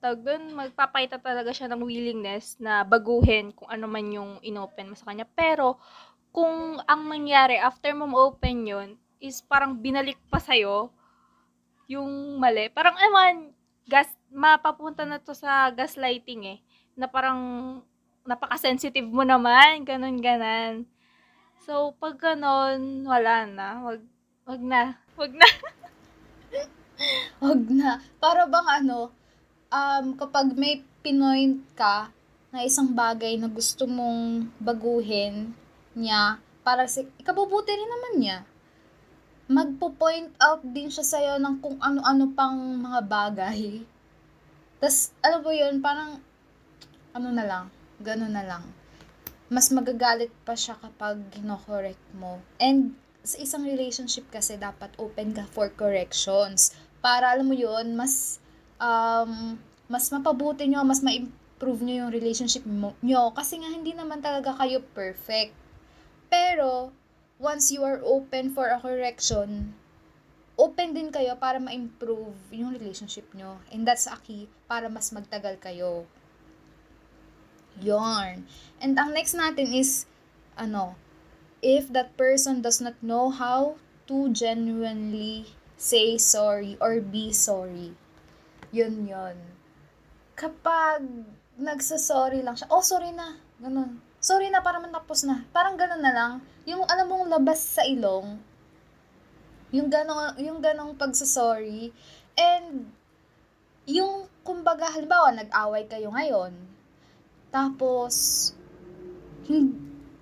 tawag 0.00 0.24
doon, 0.24 0.42
magpapakita 0.56 1.20
talaga 1.20 1.52
siya 1.52 1.68
ng 1.68 1.84
willingness 1.84 2.56
na 2.56 2.82
baguhin 2.82 3.52
kung 3.52 3.68
ano 3.68 3.84
man 3.84 4.08
yung 4.08 4.40
inopen 4.40 4.88
mo 4.88 4.96
sa 4.96 5.12
kanya. 5.12 5.28
Pero, 5.36 5.76
kung 6.32 6.80
ang 6.88 7.02
mangyari 7.04 7.60
after 7.60 7.92
mo 7.92 8.08
open 8.16 8.64
yon 8.64 8.88
is 9.20 9.44
parang 9.44 9.76
binalik 9.76 10.16
pa 10.32 10.40
sa'yo 10.40 10.88
yung 11.90 12.40
mali. 12.40 12.72
Parang, 12.72 12.96
ewan, 12.96 13.52
gas, 13.84 14.08
mapapunta 14.32 15.04
na 15.04 15.20
to 15.20 15.36
sa 15.36 15.68
gaslighting 15.74 16.56
eh. 16.56 16.58
Na 16.96 17.04
parang, 17.04 17.38
napaka-sensitive 18.24 19.10
mo 19.10 19.26
naman, 19.26 19.84
ganun, 19.84 20.16
ganan. 20.22 20.88
So, 21.66 21.92
pag 22.00 22.16
ganun, 22.16 23.04
wala 23.04 23.44
na. 23.44 23.68
Wag, 23.84 24.00
wag 24.48 24.62
na. 24.64 24.82
Wag 25.18 25.32
na. 25.36 25.48
Wag 27.44 27.64
na. 27.72 27.96
Para 28.20 28.44
bang 28.44 28.68
ano, 28.84 29.08
um, 29.70 30.18
kapag 30.18 30.52
may 30.58 30.82
pinoint 31.00 31.62
ka 31.78 32.10
na 32.50 32.66
isang 32.66 32.90
bagay 32.90 33.38
na 33.38 33.46
gusto 33.46 33.86
mong 33.86 34.50
baguhin 34.58 35.54
niya, 35.94 36.42
para 36.66 36.84
si, 36.90 37.06
ikabubuti 37.16 37.72
rin 37.72 37.88
naman 37.88 38.14
niya. 38.18 38.38
Magpo-point 39.50 40.30
out 40.38 40.62
din 40.62 40.90
siya 40.90 41.06
sa'yo 41.06 41.34
ng 41.42 41.58
kung 41.62 41.78
ano-ano 41.82 42.30
pang 42.34 42.58
mga 42.58 43.00
bagay. 43.06 43.82
Tapos, 44.78 45.10
alam 45.22 45.40
mo 45.42 45.50
yun, 45.50 45.82
parang, 45.82 46.22
ano 47.14 47.28
na 47.34 47.44
lang, 47.46 47.64
gano'n 47.98 48.34
na 48.34 48.46
lang. 48.46 48.64
Mas 49.50 49.70
magagalit 49.74 50.30
pa 50.46 50.54
siya 50.54 50.78
kapag 50.78 51.18
gino-correct 51.34 52.02
mo. 52.14 52.38
And, 52.62 52.94
sa 53.20 53.36
isang 53.36 53.66
relationship 53.66 54.30
kasi 54.32 54.56
dapat 54.56 54.96
open 54.96 55.36
ka 55.36 55.44
for 55.44 55.68
corrections 55.68 56.72
para 57.04 57.34
alam 57.36 57.52
mo 57.52 57.56
yun, 57.56 57.92
mas 57.92 58.40
um, 58.80 59.60
mas 59.86 60.08
mapabuti 60.08 60.66
nyo, 60.66 60.82
mas 60.82 61.04
ma-improve 61.04 61.84
nyo 61.84 62.06
yung 62.06 62.10
relationship 62.10 62.64
mo, 62.64 62.96
nyo. 63.04 63.30
Kasi 63.36 63.60
nga, 63.60 63.70
hindi 63.70 63.92
naman 63.92 64.24
talaga 64.24 64.56
kayo 64.56 64.82
perfect. 64.96 65.54
Pero, 66.32 66.90
once 67.36 67.70
you 67.70 67.84
are 67.84 68.00
open 68.02 68.50
for 68.50 68.72
a 68.72 68.80
correction, 68.80 69.76
open 70.56 70.92
din 70.96 71.12
kayo 71.12 71.36
para 71.36 71.60
ma-improve 71.60 72.36
yung 72.52 72.72
relationship 72.72 73.28
nyo. 73.36 73.60
And 73.68 73.84
that's 73.84 74.08
a 74.08 74.16
key 74.20 74.48
para 74.66 74.88
mas 74.88 75.12
magtagal 75.12 75.60
kayo. 75.60 76.08
Yarn. 77.80 78.44
And 78.80 78.96
ang 78.96 79.16
next 79.16 79.32
natin 79.32 79.72
is, 79.72 80.04
ano, 80.56 80.96
if 81.64 81.88
that 81.92 82.16
person 82.16 82.60
does 82.60 82.80
not 82.80 82.96
know 83.00 83.32
how 83.32 83.80
to 84.08 84.28
genuinely 84.32 85.48
say 85.80 86.20
sorry 86.20 86.76
or 86.76 87.00
be 87.00 87.32
sorry. 87.32 87.96
Yun 88.70 89.06
yun. 89.06 89.36
Kapag 90.38 91.02
nagsasorry 91.60 92.40
lang 92.40 92.54
siya, 92.56 92.70
oh, 92.70 92.80
sorry 92.80 93.10
na. 93.10 93.36
Ganun. 93.60 94.00
Sorry 94.20 94.48
na, 94.48 94.62
para 94.62 94.78
matapos 94.78 95.26
na. 95.26 95.44
Parang 95.50 95.74
ganun 95.74 96.00
na 96.00 96.12
lang. 96.14 96.32
Yung 96.68 96.84
alam 96.86 97.08
mong 97.08 97.26
labas 97.28 97.60
sa 97.60 97.82
ilong, 97.84 98.38
yung 99.70 99.88
ganong, 99.88 100.36
yung 100.38 100.58
ganong 100.58 100.94
pagsasorry, 100.98 101.94
and 102.36 102.90
yung, 103.86 104.28
kumbaga, 104.42 104.86
halimbawa, 104.92 105.34
nag-away 105.34 105.86
kayo 105.86 106.10
ngayon, 106.14 106.52
tapos, 107.50 108.14
hin, 109.46 109.74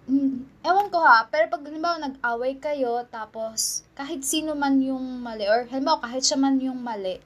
hin, 0.09 0.47
ewan 0.65 0.89
ko 0.89 1.01
ha, 1.01 1.29
pero 1.29 1.53
pag 1.53 1.65
halimbawa 1.65 2.01
nag-away 2.01 2.57
kayo, 2.57 3.05
tapos, 3.09 3.85
kahit 3.99 4.25
sino 4.25 4.57
man 4.57 4.81
yung 4.81 5.21
mali, 5.21 5.45
or 5.49 5.69
halimbawa, 5.69 6.01
kahit 6.01 6.25
siya 6.25 6.39
man 6.41 6.61
yung 6.61 6.81
mali, 6.81 7.21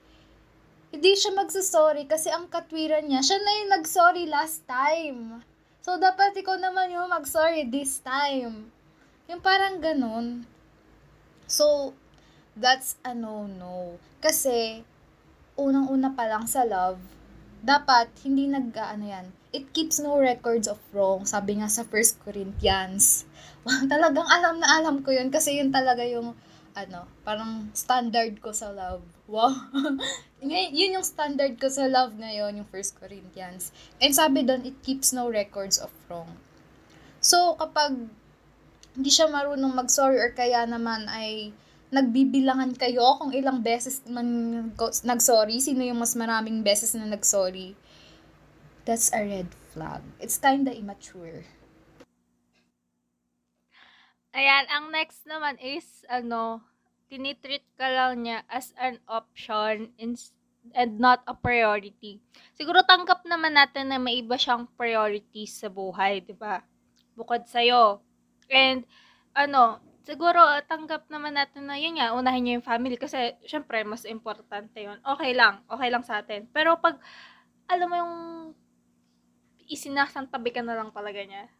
hindi 0.93 1.17
siya 1.17 1.33
magsasorry 1.33 2.05
kasi 2.05 2.29
ang 2.29 2.53
katwiran 2.53 3.09
niya, 3.09 3.25
siya 3.25 3.41
na 3.41 3.53
yung 3.65 3.71
nag-sorry 3.81 4.29
last 4.29 4.69
time. 4.69 5.41
So, 5.81 5.97
dapat 5.97 6.37
ikaw 6.37 6.61
naman 6.61 6.93
yung 6.93 7.09
mag-sorry 7.09 7.67
this 7.67 8.05
time. 8.05 8.69
Yung 9.27 9.41
parang 9.41 9.81
ganun. 9.81 10.45
So, 11.49 11.97
that's 12.55 13.01
a 13.03 13.17
no-no. 13.17 13.97
Kasi, 14.21 14.85
unang-una 15.57 16.13
pa 16.13 16.29
lang 16.29 16.45
sa 16.45 16.63
love, 16.63 17.01
dapat 17.65 18.13
hindi 18.23 18.53
nag, 18.53 18.77
ano 18.77 19.05
yan, 19.09 19.27
it 19.55 19.73
keeps 19.73 19.97
no 19.97 20.21
records 20.21 20.69
of 20.69 20.79
wrong, 20.93 21.25
sabi 21.25 21.57
nga 21.57 21.73
sa 21.73 21.89
1 21.89 22.21
Corinthians. 22.21 23.25
Talagang 23.93 24.29
alam 24.29 24.61
na 24.61 24.69
alam 24.77 25.01
ko 25.01 25.15
yun 25.15 25.33
kasi 25.33 25.57
yun 25.57 25.73
talaga 25.73 26.05
yung, 26.05 26.37
ano, 26.73 27.05
parang 27.25 27.69
standard 27.76 28.41
ko 28.41 28.52
sa 28.52 28.73
love. 28.73 29.05
Wow. 29.29 29.52
yun 30.43 30.97
yung 31.00 31.07
standard 31.07 31.61
ko 31.61 31.69
sa 31.69 31.88
love 31.88 32.17
ngayon, 32.17 32.64
yung 32.64 32.69
1 32.69 33.00
Corinthians. 33.00 33.73
And 34.00 34.12
sabi 34.12 34.45
doon, 34.45 34.64
it 34.64 34.81
keeps 34.81 35.12
no 35.12 35.29
records 35.29 35.76
of 35.76 35.93
wrong. 36.09 36.37
So, 37.23 37.55
kapag 37.61 38.11
hindi 38.93 39.11
siya 39.12 39.29
marunong 39.29 39.73
mag-sorry 39.73 40.21
or 40.21 40.33
kaya 40.37 40.69
naman 40.69 41.09
ay 41.09 41.55
nagbibilangan 41.93 42.73
kayo 42.81 43.21
kung 43.21 43.37
ilang 43.37 43.61
beses 43.61 44.00
man 44.09 44.73
nag-sorry, 45.05 45.61
sino 45.61 45.85
yung 45.85 46.00
mas 46.00 46.17
maraming 46.17 46.64
beses 46.64 46.97
na 46.97 47.05
nag-sorry, 47.05 47.76
that's 48.88 49.12
a 49.12 49.21
red 49.21 49.49
flag. 49.73 50.00
It's 50.21 50.41
kinda 50.41 50.73
immature. 50.73 51.45
Ayan, 54.33 54.65
ang 54.73 54.89
next 54.89 55.29
naman 55.29 55.61
is, 55.61 56.09
ano, 56.09 56.65
tinitreat 57.12 57.69
ka 57.77 57.85
lang 57.85 58.25
niya 58.25 58.41
as 58.49 58.73
an 58.81 58.97
option 59.05 59.93
and 60.01 60.93
not 60.97 61.21
a 61.29 61.37
priority. 61.37 62.17
Siguro 62.57 62.81
tanggap 62.81 63.29
naman 63.29 63.53
natin 63.53 63.93
na 63.93 64.01
may 64.01 64.25
iba 64.25 64.41
siyang 64.41 64.65
priorities 64.73 65.61
sa 65.61 65.69
buhay, 65.69 66.25
di 66.25 66.33
ba? 66.33 66.65
Bukod 67.12 67.45
sa'yo. 67.45 68.01
And, 68.49 68.89
ano, 69.37 69.85
siguro 70.01 70.41
tanggap 70.65 71.12
naman 71.12 71.37
natin 71.37 71.69
na 71.69 71.77
yun 71.77 72.01
nga, 72.01 72.17
unahin 72.17 72.41
niya 72.41 72.57
yung 72.57 72.65
family 72.65 72.97
kasi 72.97 73.37
syempre 73.45 73.85
mas 73.85 74.09
importante 74.09 74.81
yun. 74.81 74.97
Okay 75.05 75.37
lang, 75.37 75.61
okay 75.69 75.93
lang 75.93 76.09
sa 76.09 76.25
atin. 76.25 76.49
Pero 76.57 76.81
pag, 76.81 76.97
alam 77.69 77.87
mo 77.93 77.97
yung 78.01 78.15
isinasantabi 79.68 80.57
ka 80.57 80.64
na 80.64 80.73
lang 80.73 80.88
talaga 80.88 81.21
niya. 81.21 81.53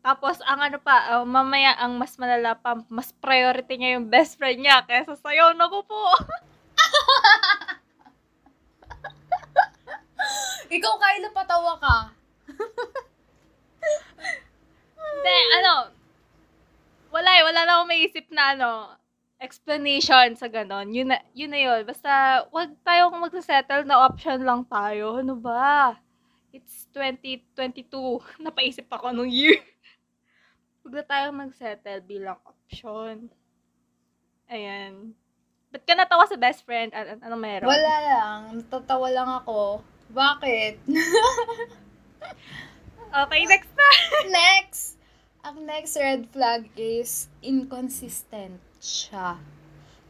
Tapos, 0.00 0.40
ang 0.48 0.64
ano 0.64 0.80
pa, 0.80 1.20
uh, 1.20 1.28
mamaya 1.28 1.76
ang 1.76 2.00
mas 2.00 2.16
malala 2.16 2.56
pa, 2.56 2.80
mas 2.88 3.12
priority 3.20 3.76
niya 3.76 4.00
yung 4.00 4.08
best 4.08 4.40
friend 4.40 4.64
niya 4.64 4.80
kaysa 4.88 5.12
sa'yo. 5.20 5.52
Naku 5.52 5.84
po! 5.84 6.00
Ikaw, 10.76 10.94
Kyla, 10.96 11.28
patawa 11.36 11.76
ka. 11.76 12.16
Hindi, 15.00 15.38
ano, 15.60 15.92
wala 17.10 17.30
eh, 17.36 17.42
wala 17.44 17.60
na 17.66 17.72
akong 17.76 17.90
maisip 17.90 18.26
na 18.32 18.54
ano, 18.56 18.70
explanation 19.40 20.36
sa 20.36 20.46
ganon. 20.46 20.92
Yun 20.92 21.08
na, 21.10 21.18
yun 21.32 21.50
na 21.50 21.60
yun. 21.60 21.80
Basta, 21.84 22.44
wag 22.52 22.76
tayong 22.84 23.20
magsasettle 23.20 23.88
na 23.88 24.04
option 24.04 24.44
lang 24.44 24.62
tayo. 24.68 25.20
Ano 25.20 25.34
ba? 25.36 25.96
It's 26.52 26.86
2022. 26.92 27.88
Napaisip 28.44 28.86
ako 28.92 29.10
nung 29.10 29.32
year. 29.32 29.58
Huwag 30.90 31.06
na 31.06 31.06
tayong 31.06 31.38
mag-settle 31.38 32.02
bilang 32.02 32.34
option. 32.42 33.30
Ayan. 34.50 35.14
Ba't 35.70 35.86
ka 35.86 35.94
natawa 35.94 36.26
sa 36.26 36.34
best 36.34 36.66
friend? 36.66 36.90
An- 36.90 37.14
an- 37.14 37.22
ano 37.30 37.38
meron? 37.38 37.70
Wala 37.70 37.94
lang. 38.02 38.58
Natatawa 38.58 39.06
lang 39.14 39.30
ako. 39.38 39.86
Bakit? 40.10 40.82
Okay, 43.10 43.42
next 43.46 43.70
na. 43.74 43.90
next! 44.42 44.94
Ang 45.46 45.66
next 45.66 45.94
red 45.98 46.26
flag 46.30 46.70
is 46.74 47.26
inconsistent 47.42 48.58
siya. 48.78 49.38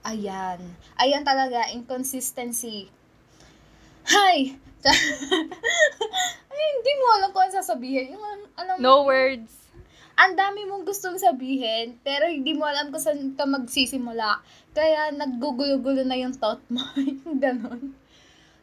Ayan. 0.05 0.77
Ayan 0.97 1.25
talaga, 1.25 1.69
inconsistency. 1.73 2.89
Hay! 4.05 4.57
Ay, 6.53 6.65
hindi 6.77 6.93
mo 6.97 7.05
alam 7.21 7.29
kung 7.33 7.45
ano 7.45 7.53
sasabihin. 7.53 8.17
Yung, 8.17 8.49
alam 8.57 8.81
No 8.81 9.05
words. 9.05 9.60
Ang 10.21 10.37
dami 10.37 10.69
mong 10.69 10.85
gustong 10.85 11.17
sabihin, 11.17 11.97
pero 12.05 12.29
hindi 12.29 12.53
mo 12.53 12.69
alam 12.69 12.93
kung 12.93 13.01
saan 13.01 13.33
ka 13.33 13.49
magsisimula. 13.49 14.45
Kaya 14.77 15.17
naggugulo-gulo 15.17 16.05
na 16.05 16.21
yung 16.21 16.37
thought 16.37 16.61
mo. 16.69 16.85
yung 17.01 17.41
ganon. 17.41 17.97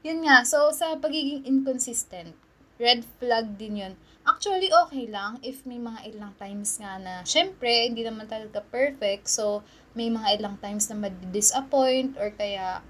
Yun 0.05 0.21
nga, 0.21 0.45
so 0.45 0.69
sa 0.69 0.93
pagiging 1.01 1.49
inconsistent, 1.49 2.37
red 2.77 3.01
flag 3.17 3.57
din 3.57 3.81
yun. 3.81 3.93
Actually, 4.21 4.69
okay 4.69 5.09
lang 5.09 5.41
if 5.41 5.65
may 5.65 5.81
mga 5.81 6.13
ilang 6.13 6.37
times 6.37 6.77
nga 6.77 7.01
na, 7.01 7.25
syempre, 7.25 7.89
hindi 7.89 8.05
naman 8.05 8.29
talaga 8.29 8.61
perfect. 8.61 9.25
So, 9.25 9.65
may 9.97 10.13
mga 10.13 10.37
ilang 10.37 10.55
times 10.61 10.85
na 10.93 11.09
madi-disappoint 11.09 12.21
or 12.21 12.29
kaya, 12.37 12.85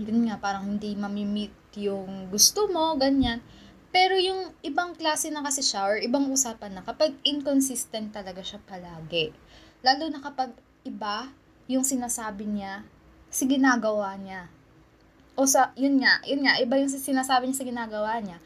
yun 0.00 0.32
nga, 0.32 0.40
parang 0.40 0.64
hindi 0.64 0.96
mamimit 0.96 1.52
yung 1.76 2.32
gusto 2.32 2.72
mo, 2.72 2.96
ganyan. 2.96 3.44
Pero 3.96 4.12
yung 4.20 4.52
ibang 4.60 4.92
klase 4.92 5.32
na 5.32 5.40
kasi 5.40 5.64
siya 5.64 5.88
or 5.88 5.96
ibang 5.96 6.28
usapan 6.28 6.76
na 6.76 6.84
kapag 6.84 7.16
inconsistent 7.24 8.12
talaga 8.12 8.44
siya 8.44 8.60
palagi. 8.68 9.32
Lalo 9.80 10.12
na 10.12 10.20
kapag 10.20 10.52
iba 10.84 11.32
yung 11.64 11.80
sinasabi 11.80 12.44
niya 12.44 12.84
sa 13.32 13.48
ginagawa 13.48 14.12
niya. 14.20 14.52
O 15.32 15.48
sa, 15.48 15.72
yun 15.80 15.96
nga, 16.04 16.20
yun 16.28 16.44
nga, 16.44 16.60
iba 16.60 16.76
yung 16.76 16.92
sinasabi 16.92 17.48
niya 17.48 17.56
sa 17.56 17.64
ginagawa 17.64 18.20
niya. 18.20 18.36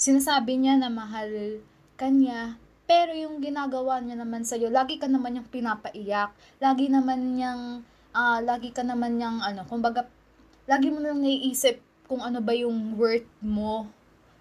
Sinasabi 0.00 0.56
niya 0.56 0.80
na 0.80 0.88
mahal 0.88 1.60
kanya, 2.00 2.56
pero 2.88 3.12
yung 3.12 3.44
ginagawa 3.44 4.00
niya 4.00 4.16
naman 4.16 4.48
sa'yo, 4.48 4.72
lagi 4.72 4.96
ka 4.96 5.12
naman 5.12 5.44
yung 5.44 5.48
pinapaiyak. 5.52 6.32
Lagi 6.56 6.88
naman 6.88 7.36
niyang, 7.36 7.84
ah, 8.16 8.40
lagi 8.40 8.72
ka 8.72 8.80
naman 8.80 9.20
niyang, 9.20 9.44
ano, 9.44 9.60
kumbaga, 9.68 10.08
lagi 10.64 10.88
mo 10.88 11.04
nang 11.04 11.20
naiisip 11.20 11.84
kung 12.08 12.24
ano 12.24 12.40
ba 12.40 12.56
yung 12.56 12.96
worth 12.96 13.28
mo 13.44 13.99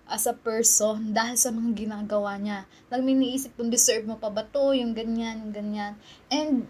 as 0.09 0.25
a 0.25 0.33
person 0.33 1.13
dahil 1.13 1.37
sa 1.37 1.53
mga 1.53 1.85
ginagawa 1.85 2.35
niya. 2.41 2.65
Lagi 2.89 3.01
mo 3.05 3.09
iniisip 3.13 3.53
kung 3.55 3.69
deserve 3.69 4.09
mo 4.09 4.17
pa 4.17 4.33
ba 4.33 4.41
to, 4.43 4.73
yung 4.73 4.97
ganyan, 4.97 5.45
yung 5.45 5.53
ganyan. 5.53 5.93
And, 6.33 6.65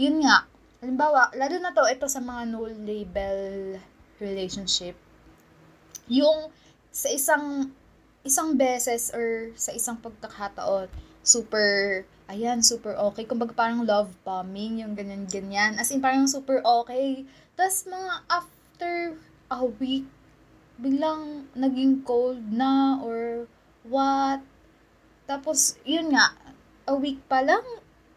yun 0.00 0.24
nga, 0.24 0.48
halimbawa, 0.80 1.32
lalo 1.36 1.56
na 1.60 1.76
to, 1.76 1.84
ito 1.86 2.08
sa 2.08 2.20
mga 2.24 2.48
no-label 2.52 3.38
relationship, 4.16 4.96
yung 6.08 6.48
sa 6.88 7.12
isang 7.12 7.68
isang 8.26 8.58
beses 8.58 9.14
or 9.14 9.54
sa 9.54 9.70
isang 9.70 10.00
pagkakataon, 10.02 10.90
super, 11.22 12.02
ayan, 12.26 12.58
super 12.64 12.98
okay. 12.98 13.22
Kumbaga 13.22 13.54
parang 13.54 13.86
love 13.86 14.10
bombing, 14.26 14.82
yung 14.82 14.98
ganyan-ganyan. 14.98 15.78
As 15.78 15.94
in, 15.94 16.02
parang 16.02 16.26
super 16.26 16.58
okay. 16.64 17.22
Tapos 17.54 17.86
mga 17.86 18.12
after 18.26 18.94
a 19.52 19.62
week, 19.78 20.10
biglang 20.76 21.48
naging 21.56 22.04
cold 22.04 22.40
na 22.52 23.00
or 23.00 23.48
what. 23.88 24.44
Tapos, 25.24 25.80
yun 25.82 26.12
nga, 26.12 26.36
a 26.86 26.94
week 26.94 27.18
pa 27.26 27.42
lang, 27.42 27.64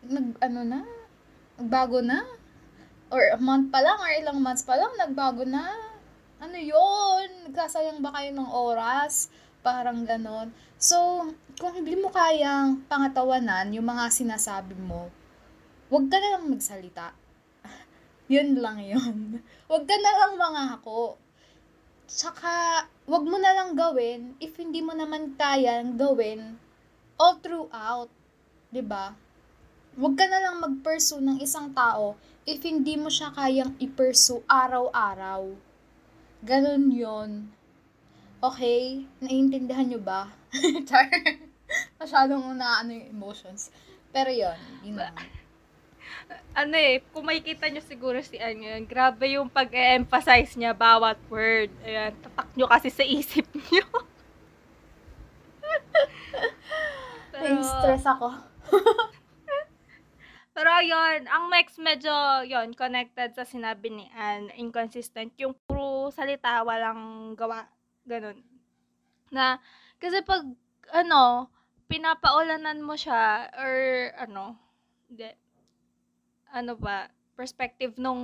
nag, 0.06 0.38
ano 0.44 0.62
na, 0.62 0.82
nagbago 1.58 2.04
na. 2.04 2.22
Or 3.10 3.24
a 3.34 3.40
month 3.42 3.74
pa 3.74 3.82
lang, 3.82 3.98
or 3.98 4.12
ilang 4.14 4.40
months 4.44 4.62
pa 4.62 4.78
lang, 4.78 4.94
nagbago 4.94 5.42
na. 5.48 5.74
Ano 6.40 6.56
yun? 6.56 7.50
Nagkasayang 7.50 8.06
ba 8.06 8.14
kayo 8.14 8.30
ng 8.32 8.50
oras? 8.54 9.34
Parang 9.66 10.06
ganon. 10.06 10.54
So, 10.80 11.28
kung 11.60 11.76
hindi 11.76 11.98
mo 12.00 12.14
kayang 12.14 12.88
pangatawanan 12.88 13.76
yung 13.76 13.90
mga 13.90 14.08
sinasabi 14.14 14.78
mo, 14.80 15.12
huwag 15.92 16.08
ka 16.08 16.16
na 16.16 16.38
lang 16.38 16.48
magsalita. 16.48 17.12
Yun 18.32 18.62
lang 18.62 18.80
yun. 18.80 19.44
Huwag 19.68 19.84
ka 19.84 19.96
na 20.00 20.12
lang 20.16 20.34
mga 20.40 20.64
ako. 20.80 21.20
Tsaka, 22.10 22.90
wag 23.06 23.22
mo 23.22 23.38
na 23.38 23.54
lang 23.54 23.78
gawin 23.78 24.34
if 24.42 24.58
hindi 24.58 24.82
mo 24.82 24.98
naman 24.98 25.38
kayang 25.38 25.94
gawin 25.94 26.58
all 27.22 27.38
throughout. 27.38 28.10
'Di 28.74 28.82
ba? 28.82 29.14
Huwag 29.94 30.18
ka 30.18 30.26
na 30.26 30.42
lang 30.42 30.58
mag-pursue 30.58 31.22
ng 31.22 31.38
isang 31.38 31.70
tao 31.70 32.18
if 32.50 32.66
hindi 32.66 32.98
mo 32.98 33.14
siya 33.14 33.30
kayang 33.30 33.78
i-pursue 33.78 34.42
araw-araw. 34.50 35.54
Ganon 36.42 36.90
yon 36.90 37.32
Okay? 38.42 39.06
Naiintindihan 39.22 39.86
nyo 39.86 40.02
ba? 40.02 40.34
Char. 40.90 41.14
Masyadong 42.02 42.58
na 42.58 42.82
ano 42.82 42.90
yung 42.90 43.12
emotions. 43.14 43.70
Pero 44.10 44.34
yon 44.34 44.58
yun 44.82 44.98
lang. 44.98 45.14
Ano 46.54 46.76
eh, 46.76 47.02
kung 47.14 47.26
makikita 47.26 47.70
nyo 47.70 47.82
siguro 47.82 48.20
si 48.22 48.38
Anya, 48.38 48.78
grabe 48.84 49.38
yung 49.38 49.50
pag-emphasize 49.50 50.54
niya 50.60 50.76
bawat 50.76 51.18
word. 51.32 51.72
Ayan, 51.86 52.14
tatak 52.20 52.50
nyo 52.54 52.66
kasi 52.68 52.90
sa 52.92 53.06
isip 53.06 53.48
nyo. 53.72 53.86
Nai-stress 57.40 58.06
ako. 58.06 58.28
Pero 60.60 60.72
yun, 60.84 61.24
ang 61.32 61.48
next 61.48 61.80
medyo 61.80 62.12
yon 62.44 62.76
connected 62.76 63.32
sa 63.32 63.48
sinabi 63.48 63.88
ni 63.96 64.06
Anne, 64.12 64.52
inconsistent. 64.60 65.32
Yung 65.40 65.56
puro 65.64 66.12
salita, 66.12 66.60
walang 66.68 67.32
gawa. 67.40 67.64
Ganun. 68.04 68.44
Na, 69.32 69.64
kasi 70.04 70.20
pag, 70.20 70.44
ano, 70.92 71.48
pinapaulanan 71.88 72.84
mo 72.84 73.00
siya, 73.00 73.48
or, 73.56 74.12
ano, 74.20 74.60
hindi, 75.08 75.32
ano 76.54 76.74
ba, 76.76 77.10
perspective 77.38 77.96
nung, 77.98 78.24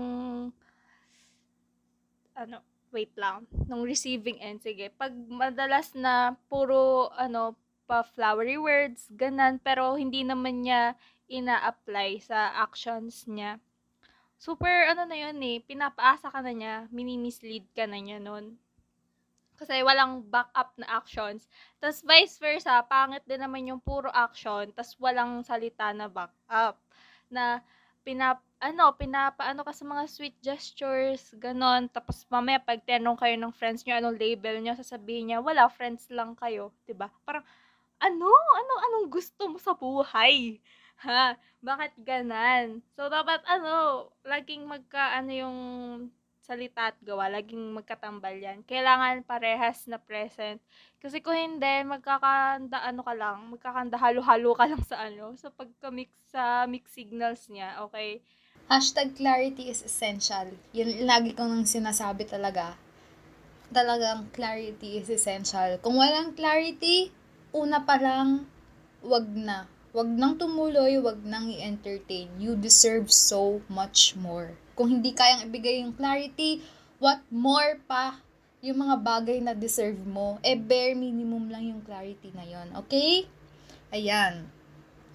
ano, 2.36 2.58
wait 2.92 3.12
lang, 3.20 3.48
nung 3.68 3.84
receiving 3.84 4.40
end, 4.40 4.64
sige, 4.64 4.92
pag 4.96 5.12
madalas 5.28 5.92
na 5.96 6.36
puro, 6.48 7.12
ano, 7.16 7.56
pa 7.86 8.02
flowery 8.02 8.58
words, 8.58 9.08
ganan, 9.14 9.62
pero 9.62 9.94
hindi 9.94 10.26
naman 10.26 10.66
niya 10.66 10.98
ina-apply 11.30 12.22
sa 12.22 12.54
actions 12.66 13.30
niya. 13.30 13.62
Super, 14.36 14.92
ano 14.92 15.08
na 15.08 15.16
yun 15.16 15.38
eh, 15.42 15.62
pinapaasa 15.64 16.30
ka 16.30 16.42
na 16.42 16.54
niya, 16.54 16.76
mini-mislead 16.92 17.66
ka 17.72 17.86
na 17.88 17.98
niya 18.02 18.20
nun. 18.20 18.58
Kasi 19.56 19.80
walang 19.88 20.28
backup 20.28 20.76
na 20.76 21.00
actions. 21.00 21.48
Tapos 21.80 22.04
vice 22.04 22.36
versa, 22.44 22.84
pangit 22.84 23.24
din 23.24 23.40
naman 23.40 23.72
yung 23.72 23.80
puro 23.80 24.12
action, 24.12 24.68
tapos 24.76 25.00
walang 25.00 25.40
salita 25.48 25.96
na 25.96 26.12
backup. 26.12 26.76
Na 27.32 27.64
pinap 28.06 28.40
ano, 28.62 28.94
pinapaano 28.98 29.62
ka 29.68 29.74
sa 29.76 29.86
mga 29.86 30.04
sweet 30.10 30.38
gestures, 30.42 31.34
ganon. 31.38 31.86
Tapos 31.92 32.26
mamaya 32.32 32.58
pag 32.62 32.82
tinanong 32.82 33.20
kayo 33.20 33.36
ng 33.38 33.54
friends 33.54 33.84
nyo, 33.86 33.94
anong 34.00 34.18
label 34.18 34.58
nyo, 34.64 34.74
sasabihin 34.78 35.34
niya, 35.34 35.40
wala, 35.44 35.68
friends 35.70 36.08
lang 36.14 36.34
kayo. 36.40 36.72
'di 36.88 36.94
ba 36.98 37.12
Parang, 37.28 37.44
ano? 38.02 38.30
Ano, 38.32 38.74
anong 38.90 39.08
gusto 39.12 39.50
mo 39.52 39.58
sa 39.62 39.74
buhay? 39.78 40.60
Ha? 41.06 41.36
Bakit 41.62 41.94
ganan? 42.08 42.80
So, 42.96 43.10
dapat 43.12 43.44
ano, 43.50 44.08
laging 44.24 44.66
magka, 44.70 45.18
ano 45.20 45.32
yung 45.34 45.58
salita 46.46 46.94
at 46.94 46.98
gawa, 47.02 47.26
laging 47.26 47.74
magkatambal 47.74 48.38
yan. 48.38 48.62
Kailangan 48.70 49.26
parehas 49.26 49.90
na 49.90 49.98
present. 49.98 50.62
Kasi 51.02 51.18
kung 51.26 51.34
hindi, 51.34 51.82
magkakanda, 51.82 52.86
ano 52.86 53.02
ka 53.02 53.14
lang, 53.18 53.50
magkakanda 53.50 53.98
halo-halo 53.98 54.54
ka 54.54 54.70
lang 54.70 54.84
sa 54.86 55.10
ano, 55.10 55.34
sa 55.34 55.50
pagka-mix, 55.50 56.14
sa 56.30 56.70
mix 56.70 56.94
signals 56.94 57.50
niya, 57.50 57.82
okay? 57.82 58.22
Hashtag 58.70 59.18
clarity 59.18 59.74
is 59.74 59.82
essential. 59.82 60.54
Yun 60.74 61.10
lagi 61.10 61.34
ko 61.34 61.50
nang 61.50 61.66
sinasabi 61.66 62.30
talaga. 62.30 62.78
Talagang 63.74 64.30
clarity 64.30 65.02
is 65.02 65.10
essential. 65.10 65.82
Kung 65.82 65.98
walang 65.98 66.38
clarity, 66.38 67.10
una 67.54 67.82
pa 67.82 67.98
lang, 67.98 68.46
wag 69.02 69.26
na. 69.34 69.66
Wag 69.94 70.10
nang 70.10 70.38
tumuloy, 70.38 70.98
wag 71.02 71.22
nang 71.26 71.50
i-entertain. 71.50 72.30
You 72.38 72.54
deserve 72.58 73.10
so 73.10 73.66
much 73.70 74.14
more. 74.14 74.58
Kung 74.76 75.00
hindi 75.00 75.16
kayang 75.16 75.48
ibigay 75.48 75.82
yung 75.82 75.96
clarity, 75.96 76.60
what 77.00 77.24
more 77.32 77.80
pa 77.88 78.20
yung 78.66 78.82
mga 78.82 78.98
bagay 79.00 79.38
na 79.40 79.54
deserve 79.54 80.02
mo, 80.04 80.42
eh 80.42 80.58
bare 80.58 80.98
minimum 80.98 81.48
lang 81.48 81.70
yung 81.70 81.82
clarity 81.86 82.34
na 82.34 82.44
yon 82.44 82.68
Okay? 82.86 83.30
Ayan. 83.94 84.50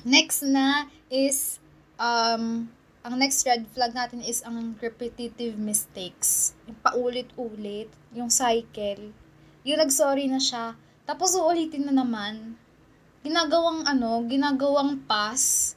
Next 0.07 0.47
na 0.47 0.87
is, 1.11 1.59
um, 1.99 2.71
ang 3.03 3.15
next 3.19 3.43
red 3.43 3.67
flag 3.75 3.91
natin 3.91 4.23
is 4.23 4.41
ang 4.47 4.79
repetitive 4.79 5.59
mistakes. 5.59 6.55
Yung 6.71 6.79
paulit-ulit, 6.79 7.91
yung 8.15 8.31
cycle. 8.31 9.11
Yung 9.67 9.83
nag-sorry 9.83 10.31
na 10.31 10.39
siya, 10.39 10.79
tapos 11.05 11.35
uulitin 11.35 11.91
na 11.91 11.95
naman. 12.07 12.55
Ginagawang 13.27 13.83
ano, 13.85 14.25
ginagawang 14.31 15.05
pass 15.05 15.75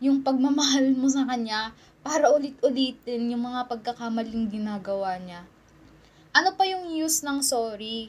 yung 0.00 0.24
pagmamahal 0.24 0.96
mo 0.96 1.06
sa 1.12 1.28
kanya 1.28 1.76
para 2.00 2.32
ulit-ulitin 2.32 3.32
yung 3.32 3.44
mga 3.44 3.68
pagkakamaling 3.68 4.48
ginagawa 4.48 5.20
niya. 5.20 5.44
Ano 6.32 6.56
pa 6.56 6.64
yung 6.64 6.88
use 6.94 7.20
ng 7.26 7.44
sorry 7.44 8.08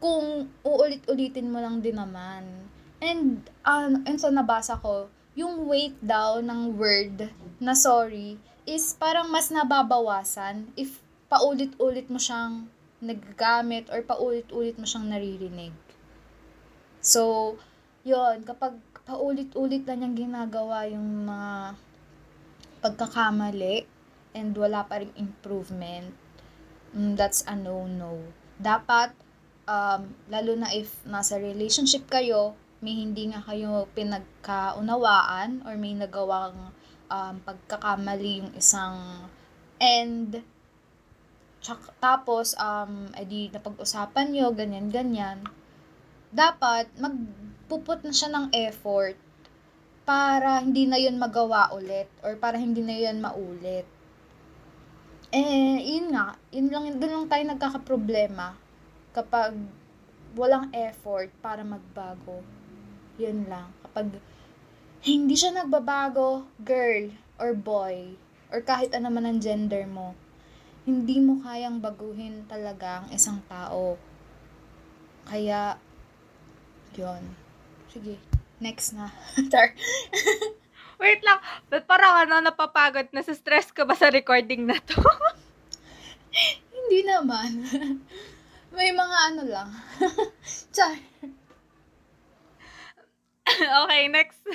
kung 0.00 0.48
uulit-ulitin 0.64 1.52
mo 1.52 1.60
lang 1.60 1.84
din 1.84 1.98
naman? 1.98 2.68
And, 3.02 3.42
uh, 3.66 3.90
and 4.06 4.16
so 4.16 4.30
nabasa 4.32 4.78
ko, 4.78 5.10
yung 5.32 5.64
weight 5.68 5.96
daw 6.00 6.40
ng 6.40 6.76
word 6.76 7.28
na 7.56 7.72
sorry 7.72 8.36
is 8.68 8.94
parang 8.94 9.32
mas 9.32 9.50
nababawasan 9.50 10.70
if 10.78 11.02
paulit-ulit 11.26 12.06
mo 12.12 12.20
siyang 12.20 12.68
nagagamit 13.02 13.90
or 13.90 14.04
paulit-ulit 14.06 14.78
mo 14.78 14.86
siyang 14.86 15.10
naririnig. 15.10 15.74
So, 17.02 17.56
yon 18.06 18.46
kapag 18.46 18.78
paulit-ulit 19.02 19.82
na 19.88 19.98
niyang 19.98 20.14
ginagawa 20.14 20.86
yung 20.86 21.26
mga 21.26 21.74
pagkakamali 22.82 23.86
and 24.34 24.52
wala 24.58 24.82
pa 24.84 25.00
rin 25.00 25.14
improvement, 25.14 26.10
mm, 26.92 27.14
that's 27.14 27.46
a 27.46 27.54
no-no. 27.54 28.18
Dapat, 28.58 29.14
um, 29.70 30.10
lalo 30.26 30.52
na 30.58 30.68
if 30.74 30.90
nasa 31.06 31.38
relationship 31.38 32.10
kayo, 32.10 32.58
may 32.82 32.98
hindi 32.98 33.30
nga 33.30 33.38
kayo 33.46 33.86
pinagkaunawaan 33.94 35.62
or 35.62 35.78
may 35.78 35.94
nagawang 35.94 36.74
um, 37.06 37.34
pagkakamali 37.46 38.42
yung 38.42 38.52
isang 38.58 39.30
end, 39.78 40.42
tapos, 42.02 42.58
um, 42.58 43.06
edi 43.14 43.46
napag-usapan 43.54 44.34
nyo, 44.34 44.50
ganyan-ganyan, 44.50 45.46
dapat 46.34 46.90
magpuput 46.98 48.02
na 48.02 48.10
siya 48.10 48.34
ng 48.34 48.46
effort 48.50 49.14
para 50.02 50.58
hindi 50.58 50.90
na 50.90 50.98
yun 50.98 51.18
magawa 51.18 51.70
ulit 51.70 52.10
or 52.26 52.34
para 52.34 52.58
hindi 52.58 52.82
na 52.82 52.94
yun 52.94 53.22
maulit. 53.22 53.86
Eh, 55.32 55.78
yun 55.96 56.12
nga, 56.12 56.36
yun 56.52 56.68
lang, 56.68 56.84
doon 57.00 57.12
lang 57.24 57.26
tayo 57.30 57.44
nagkakaproblema 57.48 58.52
kapag 59.16 59.56
walang 60.36 60.68
effort 60.74 61.32
para 61.40 61.64
magbago. 61.64 62.44
Yun 63.16 63.48
lang. 63.48 63.72
Kapag 63.86 64.20
hindi 65.06 65.34
siya 65.36 65.56
nagbabago, 65.56 66.44
girl 66.60 67.12
or 67.40 67.56
boy, 67.56 68.16
or 68.52 68.60
kahit 68.60 68.92
ano 68.92 69.08
man 69.08 69.24
ang 69.24 69.40
gender 69.40 69.88
mo, 69.88 70.12
hindi 70.82 71.22
mo 71.22 71.40
kayang 71.40 71.78
baguhin 71.78 72.44
talaga 72.50 73.02
ang 73.02 73.08
isang 73.14 73.38
tao. 73.46 73.96
Kaya, 75.24 75.78
yon 76.98 77.22
Sige, 77.86 78.31
next 78.62 78.94
na. 78.94 79.10
Char. 79.52 79.74
Wait 81.02 81.18
lang, 81.26 81.42
ba't 81.66 81.82
parang 81.90 82.22
ano, 82.22 82.38
napapagod, 82.38 83.10
nasa 83.10 83.34
stress 83.34 83.74
ka 83.74 83.82
ba 83.82 83.98
sa 83.98 84.06
recording 84.14 84.70
na 84.70 84.78
to? 84.78 85.02
hindi 86.78 87.02
naman. 87.02 87.66
May 88.70 88.94
mga 88.94 89.16
ano 89.34 89.42
lang. 89.42 89.68
Char. 90.70 90.94
okay, 93.82 94.02
next. 94.06 94.46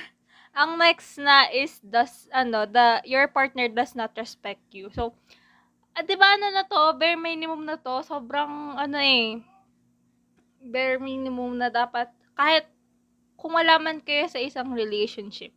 Ang 0.56 0.80
next 0.80 1.20
na 1.20 1.52
is 1.52 1.78
does 1.84 2.32
ano, 2.32 2.64
the 2.64 3.04
your 3.04 3.28
partner 3.28 3.68
does 3.68 3.94
not 3.94 4.16
respect 4.16 4.64
you. 4.72 4.90
So, 4.96 5.14
ah, 5.94 6.02
'di 6.02 6.16
ba 6.16 6.40
ano 6.40 6.50
na 6.50 6.66
to, 6.66 6.96
bare 6.98 7.20
minimum 7.20 7.68
na 7.68 7.78
to, 7.78 8.02
sobrang 8.08 8.74
ano 8.74 8.98
eh 8.98 9.44
bare 10.68 11.00
minimum 11.00 11.58
na 11.58 11.72
dapat 11.72 12.12
kahit 12.36 12.68
kung 13.38 13.56
wala 13.56 13.78
man 13.78 14.02
kayo 14.02 14.26
sa 14.28 14.42
isang 14.42 14.74
relationship. 14.74 15.54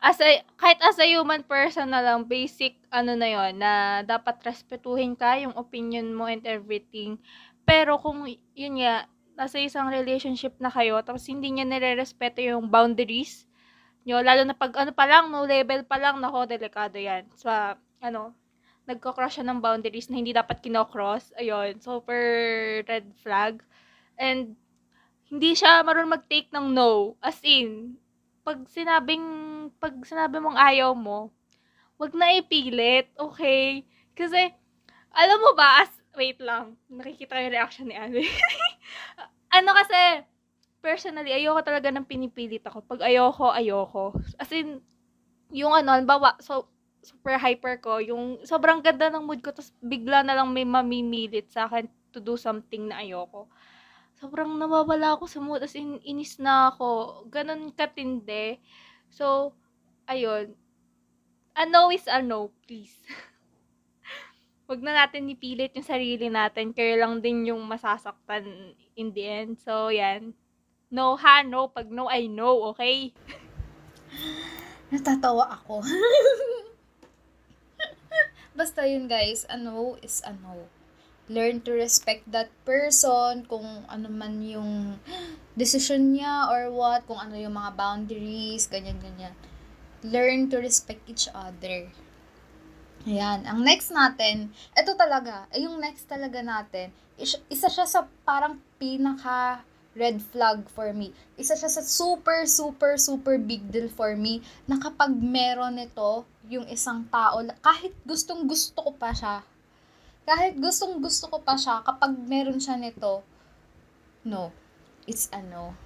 As 0.00 0.20
a, 0.20 0.44
kahit 0.60 0.80
as 0.84 1.00
a 1.00 1.08
human 1.08 1.44
person 1.44 1.92
na 1.92 2.00
lang, 2.04 2.28
basic 2.28 2.76
ano 2.92 3.16
na 3.16 3.28
yon 3.28 3.52
na 3.56 4.00
dapat 4.04 4.40
respetuhin 4.44 5.16
ka 5.16 5.40
yung 5.40 5.56
opinion 5.56 6.12
mo 6.12 6.28
and 6.28 6.44
everything. 6.44 7.16
Pero 7.64 8.00
kung 8.00 8.24
yun 8.52 8.80
nga, 8.80 9.08
nasa 9.36 9.60
isang 9.60 9.92
relationship 9.92 10.56
na 10.60 10.72
kayo, 10.72 11.00
tapos 11.04 11.28
hindi 11.28 11.52
niya 11.52 11.68
nire-respeto 11.68 12.40
yung 12.40 12.72
boundaries 12.72 13.46
nyo, 14.06 14.22
lalo 14.22 14.46
na 14.46 14.54
pag 14.54 14.70
ano 14.78 14.94
pa 14.94 15.04
lang, 15.04 15.34
no 15.34 15.42
level 15.42 15.82
pa 15.82 15.98
lang, 15.98 16.22
nako, 16.22 16.46
delikado 16.46 16.94
yan. 16.94 17.26
Sa, 17.34 17.74
ano, 17.98 18.38
nagko-cross 18.86 19.42
siya 19.42 19.50
ng 19.50 19.58
boundaries 19.58 20.06
na 20.06 20.22
hindi 20.22 20.30
dapat 20.30 20.62
kinocross. 20.62 21.34
Ayun, 21.34 21.82
super 21.82 22.22
red 22.86 23.10
flag. 23.18 23.66
And, 24.14 24.54
hindi 25.26 25.58
siya 25.58 25.82
marunong 25.82 26.22
mag-take 26.22 26.50
ng 26.54 26.66
no. 26.70 27.18
As 27.18 27.42
in, 27.42 27.98
pag 28.46 28.62
sinabing, 28.70 29.24
pag 29.82 29.94
sinabi 30.06 30.38
mong 30.38 30.54
ayaw 30.54 30.94
mo, 30.94 31.34
wag 31.98 32.12
na 32.14 32.36
ipilit, 32.38 33.10
okay? 33.18 33.82
Kasi, 34.14 34.52
alam 35.10 35.38
mo 35.42 35.56
ba, 35.58 35.82
as, 35.82 35.90
wait 36.14 36.38
lang, 36.38 36.78
nakikita 36.86 37.40
yung 37.42 37.54
reaction 37.54 37.86
ni 37.90 37.96
Ate. 37.98 38.22
ano 39.56 39.70
kasi, 39.74 40.22
personally, 40.78 41.34
ayoko 41.34 41.60
talaga 41.64 41.90
ng 41.90 42.06
pinipilit 42.06 42.62
ako. 42.62 42.84
Pag 42.86 43.02
ayoko, 43.02 43.50
ayoko. 43.50 44.04
As 44.38 44.52
in, 44.54 44.78
yung 45.50 45.74
ano, 45.74 45.98
bawa, 46.06 46.38
so, 46.38 46.70
super 47.02 47.38
hyper 47.38 47.78
ko, 47.78 48.02
yung 48.02 48.42
sobrang 48.42 48.82
ganda 48.82 49.10
ng 49.10 49.26
mood 49.26 49.38
ko, 49.42 49.54
tapos 49.54 49.70
bigla 49.78 50.26
na 50.26 50.38
lang 50.38 50.50
may 50.50 50.66
mamimilit 50.66 51.50
sa 51.50 51.70
akin 51.70 51.86
to 52.10 52.18
do 52.18 52.34
something 52.34 52.90
na 52.90 53.02
ayoko. 53.02 53.46
Sobrang 54.16 54.56
nawawala 54.56 55.16
ako 55.16 55.28
sa 55.28 55.40
mood, 55.44 55.60
as 55.60 55.76
in, 55.76 56.00
inis 56.00 56.40
na 56.40 56.72
ako. 56.72 57.22
Ganon 57.28 57.68
katindi. 57.76 58.56
So, 59.12 59.52
ayun. 60.08 60.56
A 61.56 61.68
no 61.68 61.92
is 61.92 62.08
a 62.08 62.24
no, 62.24 62.48
please. 62.64 62.96
Wag 64.68 64.80
na 64.80 65.04
natin 65.04 65.28
ipilit 65.28 65.76
yung 65.76 65.84
sarili 65.84 66.32
natin. 66.32 66.72
Kayo 66.72 66.96
lang 66.96 67.20
din 67.20 67.48
yung 67.52 67.60
masasaktan 67.68 68.72
in 68.96 69.12
the 69.12 69.24
end. 69.24 69.60
So, 69.60 69.92
yan. 69.92 70.32
No 70.88 71.16
ha, 71.20 71.44
no. 71.44 71.68
Pag 71.68 71.92
no, 71.92 72.08
I 72.08 72.24
know, 72.28 72.72
okay? 72.72 73.12
Natatawa 74.92 75.60
ako. 75.60 75.84
Basta 78.56 78.88
yun 78.88 79.04
guys, 79.04 79.44
a 79.52 79.60
no 79.60 80.00
is 80.00 80.24
a 80.24 80.32
no. 80.32 80.64
Learn 81.26 81.58
to 81.66 81.74
respect 81.74 82.22
that 82.30 82.50
person, 82.62 83.42
kung 83.50 83.66
ano 83.90 84.06
man 84.06 84.38
yung 84.46 85.02
decision 85.60 86.14
niya 86.14 86.46
or 86.46 86.70
what, 86.70 87.02
kung 87.10 87.18
ano 87.18 87.34
yung 87.34 87.58
mga 87.58 87.74
boundaries, 87.74 88.70
ganyan-ganyan. 88.70 89.34
Learn 90.06 90.46
to 90.52 90.62
respect 90.62 91.02
each 91.10 91.26
other. 91.34 91.90
Ayan. 93.06 93.46
Ang 93.46 93.62
next 93.62 93.90
natin, 93.94 94.50
ito 94.74 94.92
talaga, 94.98 95.46
eh, 95.54 95.62
yung 95.62 95.78
next 95.78 96.10
talaga 96.10 96.42
natin, 96.42 96.90
is- 97.14 97.42
isa 97.46 97.70
siya 97.70 97.86
sa 97.86 98.06
parang 98.26 98.58
pinaka 98.78 99.62
red 99.96 100.20
flag 100.20 100.68
for 100.68 100.92
me. 100.92 101.10
Isa 101.40 101.56
siya 101.56 101.72
sa 101.72 101.80
super, 101.80 102.44
super, 102.44 103.00
super 103.00 103.40
big 103.40 103.72
deal 103.72 103.88
for 103.88 104.12
me 104.12 104.44
na 104.68 104.76
kapag 104.76 105.16
meron 105.16 105.80
nito, 105.80 106.28
yung 106.46 106.68
isang 106.68 107.08
tao, 107.08 107.40
kahit 107.64 107.96
gustong 108.04 108.44
gusto 108.44 108.76
ko 108.84 108.92
pa 108.92 109.10
siya, 109.16 109.40
kahit 110.26 110.58
gustong 110.58 110.98
gusto 110.98 111.30
ko 111.30 111.38
pa 111.38 111.54
siya, 111.54 111.80
kapag 111.86 112.18
meron 112.26 112.58
siya 112.58 112.74
nito, 112.74 113.22
no, 114.26 114.50
it's 115.06 115.30
a 115.30 115.38
no. 115.38 115.78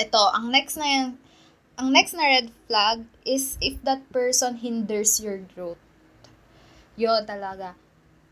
Ito, 0.00 0.32
ang 0.32 0.48
next 0.48 0.80
na 0.80 0.88
yan, 0.88 1.08
ang 1.76 1.92
next 1.92 2.16
na 2.16 2.24
red 2.24 2.48
flag 2.64 3.04
is 3.28 3.60
if 3.60 3.76
that 3.84 4.00
person 4.08 4.56
hinders 4.64 5.20
your 5.20 5.44
growth. 5.52 5.80
Yun 6.96 7.28
talaga. 7.28 7.76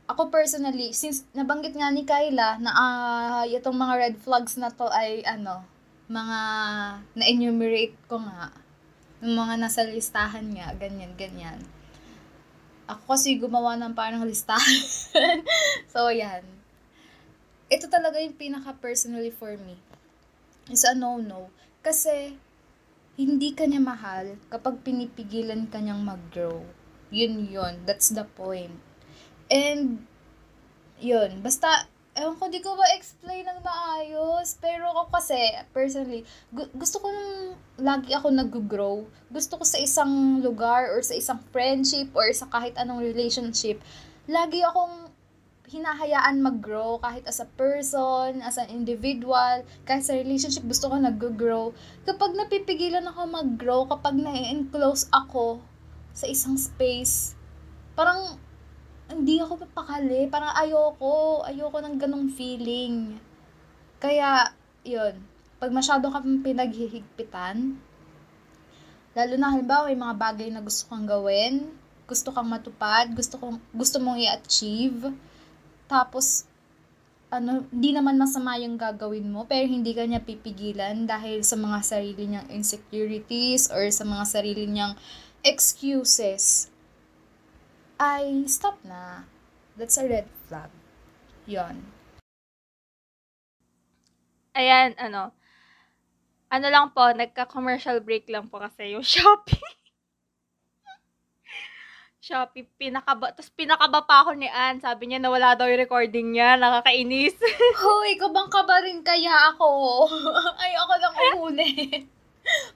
Ako 0.08 0.32
personally, 0.32 0.96
since 0.96 1.28
nabanggit 1.36 1.76
nga 1.76 1.92
ni 1.92 2.08
Kyla 2.08 2.56
na 2.56 2.72
ah 2.72 3.44
itong 3.44 3.76
mga 3.76 3.94
red 4.00 4.16
flags 4.16 4.56
na 4.56 4.72
to 4.72 4.88
ay 4.88 5.20
ano, 5.28 5.64
mga 6.08 6.40
na-enumerate 7.12 7.96
ko 8.08 8.16
nga. 8.24 8.48
Yung 9.20 9.36
mga 9.36 9.60
nasa 9.60 9.84
listahan 9.84 10.48
nga, 10.56 10.72
ganyan, 10.80 11.12
ganyan. 11.20 11.60
Ako 12.88 13.14
kasi 13.14 13.36
gumawa 13.36 13.76
ng 13.76 13.92
parang 13.92 14.24
listahan. 14.24 14.80
so, 15.92 16.08
yan. 16.08 16.40
Ito 17.68 17.84
talaga 17.92 18.16
yung 18.16 18.32
pinaka-personally 18.32 19.28
for 19.28 19.60
me. 19.60 19.76
Is 20.72 20.88
a 20.88 20.96
no-no. 20.96 21.52
Kasi, 21.84 22.40
hindi 23.20 23.52
ka 23.52 23.68
niya 23.68 23.84
mahal 23.84 24.40
kapag 24.48 24.80
pinipigilan 24.80 25.68
ka 25.68 25.84
niyang 25.84 26.00
mag-grow. 26.00 26.64
Yun 27.12 27.52
yun. 27.52 27.84
That's 27.84 28.08
the 28.08 28.24
point. 28.24 28.80
And, 29.52 30.08
yun. 30.96 31.44
Basta, 31.44 31.92
ewan 32.20 32.36
ko, 32.36 32.44
di 32.50 32.60
ko 32.60 32.74
ba 32.74 32.84
explain 32.94 33.46
ng 33.46 33.60
maayos. 33.62 34.58
Pero 34.58 34.90
ako 34.90 35.14
kasi, 35.14 35.38
personally, 35.70 36.22
gu- 36.50 36.70
gusto 36.74 36.98
ko 36.98 37.08
nung 37.08 37.54
lagi 37.78 38.12
ako 38.14 38.34
nag-grow. 38.34 39.06
Gusto 39.30 39.58
ko 39.58 39.64
sa 39.64 39.78
isang 39.78 40.42
lugar 40.42 40.90
or 40.90 41.00
sa 41.00 41.14
isang 41.14 41.38
friendship 41.54 42.10
or 42.12 42.26
sa 42.34 42.50
kahit 42.50 42.74
anong 42.76 43.02
relationship, 43.02 43.78
lagi 44.26 44.60
akong 44.60 45.08
hinahayaan 45.68 46.40
mag-grow 46.40 46.96
kahit 46.96 47.28
as 47.28 47.44
a 47.44 47.48
person, 47.60 48.40
as 48.40 48.56
an 48.56 48.72
individual, 48.72 49.60
kahit 49.84 50.00
sa 50.00 50.16
relationship 50.16 50.64
gusto 50.64 50.88
ko 50.88 50.96
nag-grow. 50.96 51.76
Kapag 52.08 52.32
napipigilan 52.34 53.04
ako 53.04 53.20
mag-grow, 53.28 53.84
kapag 53.84 54.16
na-enclose 54.16 55.06
ako 55.12 55.60
sa 56.16 56.24
isang 56.24 56.56
space, 56.56 57.36
parang 57.92 58.40
hindi 59.12 59.40
ako 59.40 59.64
mapakali. 59.64 60.28
Parang 60.28 60.52
ayoko. 60.52 61.44
Ayoko 61.48 61.78
ng 61.80 61.96
ganong 61.96 62.28
feeling. 62.32 63.16
Kaya, 63.98 64.52
yun. 64.84 65.16
Pag 65.58 65.74
masyado 65.74 66.06
kang 66.12 66.44
pinaghihigpitan, 66.44 67.74
lalo 69.18 69.34
na 69.34 69.50
halimbawa 69.50 69.90
may 69.90 69.98
mga 69.98 70.14
bagay 70.14 70.48
na 70.54 70.62
gusto 70.62 70.86
kang 70.86 71.02
gawin, 71.02 71.66
gusto 72.06 72.30
kang 72.30 72.46
matupad, 72.46 73.10
gusto, 73.10 73.34
kong, 73.42 73.58
gusto 73.74 73.98
mong 73.98 74.22
i-achieve, 74.22 75.10
tapos, 75.90 76.46
ano, 77.32 77.66
hindi 77.74 77.90
naman 77.90 78.20
masama 78.20 78.54
yung 78.62 78.78
gagawin 78.78 79.26
mo, 79.26 79.50
pero 79.50 79.66
hindi 79.66 79.90
ka 79.98 80.06
niya 80.06 80.22
pipigilan 80.22 81.10
dahil 81.10 81.42
sa 81.42 81.58
mga 81.58 81.82
sarili 81.82 82.30
niyang 82.30 82.48
insecurities 82.54 83.66
or 83.74 83.82
sa 83.90 84.06
mga 84.06 84.24
sarili 84.30 84.64
niyang 84.70 84.94
excuses 85.42 86.70
ay 87.98 88.46
stop 88.46 88.78
na. 88.86 89.26
That's 89.74 89.98
a 89.98 90.06
red 90.06 90.26
flag. 90.46 90.70
Yon. 91.46 91.82
Ayan, 94.58 94.94
ano. 94.98 95.30
Ano 96.48 96.66
lang 96.72 96.90
po, 96.96 97.04
nagka-commercial 97.12 98.00
break 98.00 98.26
lang 98.32 98.48
po 98.48 98.58
kasi 98.58 98.96
yung 98.96 99.04
Shopee. 99.12 99.78
Shopee, 102.18 102.66
pinakaba, 102.76 103.32
tapos 103.32 103.48
pinakaba 103.54 104.02
pa 104.04 104.26
ako 104.26 104.34
ni 104.34 104.50
Ann. 104.50 104.82
Sabi 104.82 105.08
niya 105.08 105.22
na 105.22 105.30
wala 105.30 105.54
daw 105.54 105.70
yung 105.70 105.80
recording 105.80 106.34
niya. 106.34 106.58
Nakakainis. 106.58 107.38
Hoy, 107.80 108.18
kabang 108.18 108.50
ka 108.50 108.66
ba 108.66 108.82
rin 108.82 109.00
kaya 109.06 109.54
ako? 109.54 109.68
Ay, 110.62 110.74
ako 110.74 110.92
lang 110.98 111.14
uhuli. 111.14 111.72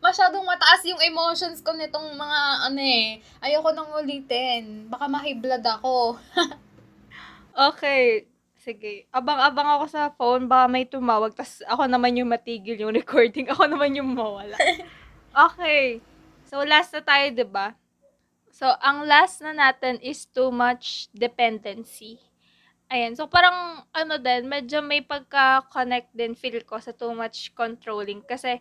Masyadong 0.04 0.44
mataas 0.44 0.82
yung 0.84 1.00
emotions 1.00 1.62
ko 1.62 1.72
nitong 1.72 2.14
mga 2.18 2.40
ano 2.68 2.80
eh. 2.82 3.22
Ayoko 3.40 3.70
nang 3.72 3.90
ulitin. 3.96 4.90
Baka 4.90 5.06
mahiblad 5.06 5.62
ako. 5.62 6.18
okay. 7.70 8.26
Sige. 8.62 9.10
Abang-abang 9.10 9.78
ako 9.78 9.84
sa 9.90 10.10
phone. 10.14 10.46
Baka 10.46 10.66
may 10.70 10.86
tumawag. 10.86 11.34
Tapos 11.34 11.62
ako 11.66 11.90
naman 11.90 12.14
yung 12.14 12.30
matigil 12.30 12.78
yung 12.78 12.94
recording. 12.94 13.48
Ako 13.52 13.66
naman 13.66 13.98
yung 13.98 14.14
mawala. 14.14 14.54
Okay. 15.34 15.98
So, 16.46 16.60
last 16.62 16.92
na 16.92 17.00
tayo, 17.00 17.32
ba? 17.48 17.74
So, 18.52 18.68
ang 18.84 19.08
last 19.08 19.40
na 19.40 19.56
natin 19.56 19.96
is 20.04 20.28
too 20.28 20.52
much 20.52 21.08
dependency. 21.16 22.20
Ayan. 22.92 23.16
So, 23.16 23.24
parang, 23.24 23.88
ano 23.96 24.20
din, 24.20 24.44
medyo 24.44 24.84
may 24.84 25.00
pagka-connect 25.00 26.12
din 26.12 26.36
feel 26.36 26.60
ko 26.68 26.76
sa 26.76 26.92
too 26.92 27.16
much 27.16 27.56
controlling. 27.56 28.20
Kasi, 28.20 28.60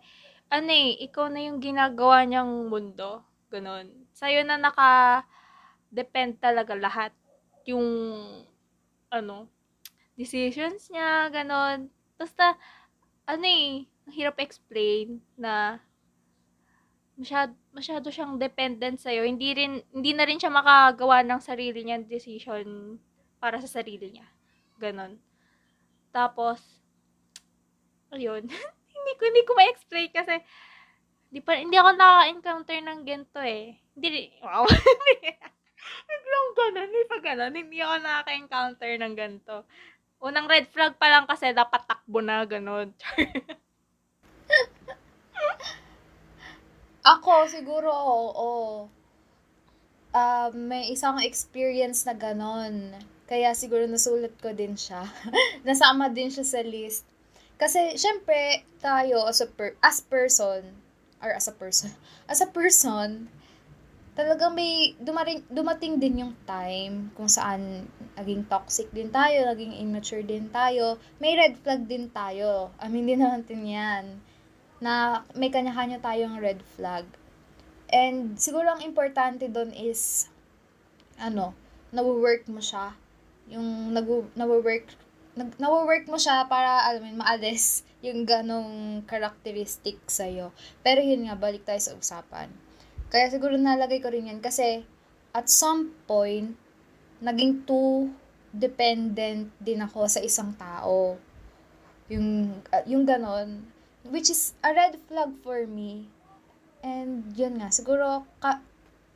ano 0.51 0.67
eh, 0.67 0.99
ikaw 1.07 1.31
na 1.31 1.47
yung 1.47 1.63
ginagawa 1.63 2.27
niyang 2.27 2.67
mundo. 2.67 3.23
Ganon. 3.47 3.87
Sa'yo 4.11 4.43
na 4.43 4.59
naka-depend 4.59 6.43
talaga 6.43 6.75
lahat. 6.75 7.15
Yung, 7.71 7.87
ano, 9.07 9.47
decisions 10.19 10.91
niya, 10.91 11.31
ganon. 11.31 11.87
Basta, 12.19 12.59
ano 13.23 13.45
eh, 13.47 13.87
hirap 14.11 14.43
explain 14.43 15.23
na 15.39 15.79
masyado, 17.15 17.55
masyado 17.71 18.07
siyang 18.11 18.35
dependent 18.35 18.99
sa'yo. 18.99 19.23
Hindi 19.23 19.55
rin, 19.55 19.79
hindi 19.95 20.11
na 20.11 20.27
rin 20.27 20.35
siya 20.35 20.51
makagawa 20.51 21.23
ng 21.23 21.39
sarili 21.39 21.79
niyang 21.87 22.11
decision 22.11 22.99
para 23.39 23.55
sa 23.63 23.71
sarili 23.71 24.19
niya. 24.19 24.27
Ganon. 24.83 25.15
Tapos, 26.11 26.59
ayun. 28.11 28.51
hindi 29.11 29.19
ko, 29.19 29.23
hindi 29.27 29.43
ko 29.43 29.51
ma-explain 29.59 30.09
kasi, 30.15 30.39
hindi 31.27 31.41
pa, 31.43 31.59
hindi 31.59 31.75
ako 31.75 31.89
naka-encounter 31.99 32.79
ng 32.79 32.99
ganito 33.03 33.39
eh. 33.43 33.75
Hindi, 33.91 34.31
wow. 34.39 34.63
Biglang 36.07 36.47
ganun, 36.55 36.87
hindi 36.87 37.03
pa 37.11 37.17
ganun. 37.19 37.51
Hindi 37.51 37.77
ako 37.83 37.95
nakaka-encounter 37.99 38.91
ng 38.95 39.13
ganito. 39.19 39.67
Unang 40.23 40.47
red 40.47 40.71
flag 40.71 40.95
pa 40.95 41.11
lang 41.11 41.27
kasi 41.27 41.51
dapat 41.51 41.83
takbo 41.83 42.23
na 42.23 42.47
ganun. 42.47 42.95
Ako, 47.01 47.49
siguro, 47.49 47.89
oo. 47.91 48.85
uh, 50.13 50.49
may 50.53 50.93
isang 50.93 51.17
experience 51.19 52.05
na 52.05 52.13
ganon. 52.13 52.93
Kaya 53.25 53.57
siguro 53.57 53.89
nasulat 53.89 54.37
ko 54.37 54.53
din 54.53 54.77
siya. 54.77 55.01
Nasama 55.67 56.13
din 56.13 56.29
siya 56.29 56.45
sa 56.45 56.61
list. 56.61 57.10
Kasi, 57.61 57.93
syempre, 57.93 58.65
tayo 58.81 59.29
as 59.29 59.37
a, 59.37 59.45
per- 59.45 59.77
as 59.85 60.01
person, 60.01 60.81
or 61.21 61.29
as 61.29 61.45
a 61.45 61.53
person, 61.53 61.93
as 62.31 62.41
a 62.41 62.49
person, 62.49 63.29
talagang 64.17 64.57
may 64.57 64.97
dumating, 64.97 65.45
dumating 65.45 66.01
din 66.01 66.25
yung 66.25 66.33
time 66.49 67.13
kung 67.13 67.29
saan 67.29 67.85
naging 68.17 68.49
toxic 68.49 68.89
din 68.89 69.13
tayo, 69.13 69.45
naging 69.45 69.77
immature 69.77 70.25
din 70.25 70.49
tayo, 70.49 70.97
may 71.21 71.37
red 71.37 71.53
flag 71.61 71.85
din 71.85 72.09
tayo. 72.09 72.73
Amin 72.81 73.05
din 73.05 73.21
natin 73.21 73.61
yan. 73.61 74.05
Na 74.81 75.21
may 75.37 75.53
kanya-kanya 75.53 76.01
tayong 76.01 76.41
red 76.41 76.65
flag. 76.75 77.05
And 77.93 78.41
siguro 78.41 78.73
ang 78.73 78.81
importante 78.81 79.45
doon 79.45 79.69
is, 79.77 80.27
ano, 81.21 81.53
nawo-work 81.93 82.49
mo 82.49 82.57
siya. 82.57 82.97
Yung 83.53 83.93
nawo-work, 84.33 84.87
nag, 85.35 85.55
nawo-work 85.55 86.07
mo 86.11 86.19
siya 86.19 86.47
para, 86.47 86.87
alam 86.87 87.07
mo, 87.07 87.23
maalis 87.23 87.87
yung 88.03 88.27
ganong 88.27 89.03
characteristic 89.07 90.01
sa'yo. 90.09 90.51
Pero 90.83 90.99
yun 90.99 91.27
nga, 91.27 91.37
balik 91.39 91.63
tayo 91.63 91.79
sa 91.79 91.95
usapan. 91.95 92.51
Kaya 93.11 93.27
siguro 93.27 93.55
nalagay 93.55 93.99
ko 93.99 94.11
rin 94.11 94.31
yan 94.31 94.39
kasi 94.39 94.83
at 95.31 95.47
some 95.47 95.95
point, 96.07 96.55
naging 97.23 97.63
too 97.63 98.11
dependent 98.51 99.47
din 99.63 99.79
ako 99.79 100.07
sa 100.11 100.19
isang 100.19 100.51
tao. 100.59 101.15
Yung, 102.11 102.59
uh, 102.67 102.83
yung 102.83 103.07
ganon. 103.07 103.63
Which 104.07 104.27
is 104.33 104.57
a 104.65 104.75
red 104.75 104.99
flag 105.07 105.31
for 105.45 105.63
me. 105.63 106.11
And 106.81 107.31
yun 107.37 107.61
nga, 107.61 107.69
siguro 107.71 108.27
ka, 108.41 108.59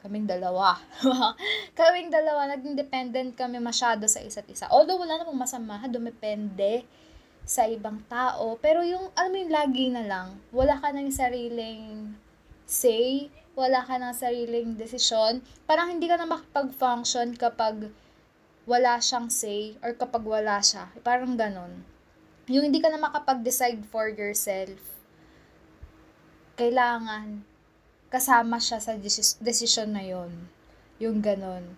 kaming 0.06 0.30
dalawa. 0.30 0.78
kaming 1.80 2.14
dalawa, 2.14 2.46
naging 2.54 2.78
dependent 2.78 3.34
kami 3.34 3.58
masyado 3.58 4.06
sa 4.06 4.22
isa't 4.22 4.46
isa. 4.46 4.70
Although 4.70 5.02
wala 5.02 5.18
namang 5.18 5.42
masama, 5.42 5.82
dumepende 5.90 6.86
sa 7.42 7.66
ibang 7.66 8.06
tao. 8.06 8.62
Pero 8.62 8.86
yung, 8.86 9.10
alam 9.18 9.34
mo 9.34 9.38
yung 9.42 9.54
lagi 9.54 9.90
na 9.90 10.06
lang, 10.06 10.38
wala 10.54 10.78
ka 10.78 10.94
ng 10.94 11.10
sariling 11.10 12.14
say, 12.70 13.34
wala 13.58 13.82
ka 13.82 13.98
ng 13.98 14.14
sariling 14.14 14.78
desisyon. 14.78 15.42
Parang 15.66 15.90
hindi 15.90 16.06
ka 16.06 16.22
na 16.22 16.30
makapag-function 16.30 17.34
kapag 17.34 17.90
wala 18.70 19.02
siyang 19.02 19.34
say 19.34 19.74
or 19.82 19.98
kapag 19.98 20.22
wala 20.22 20.62
siya. 20.62 20.94
Parang 21.02 21.34
ganon. 21.34 21.82
Yung 22.46 22.70
hindi 22.70 22.78
ka 22.78 22.94
na 22.94 23.02
makapag-decide 23.02 23.82
for 23.90 24.06
yourself. 24.06 24.78
Kailangan 26.62 27.55
kasama 28.10 28.62
siya 28.62 28.80
sa 28.80 28.96
decision 29.42 29.90
na 29.92 30.04
yon 30.06 30.32
Yung 31.02 31.20
ganon. 31.20 31.76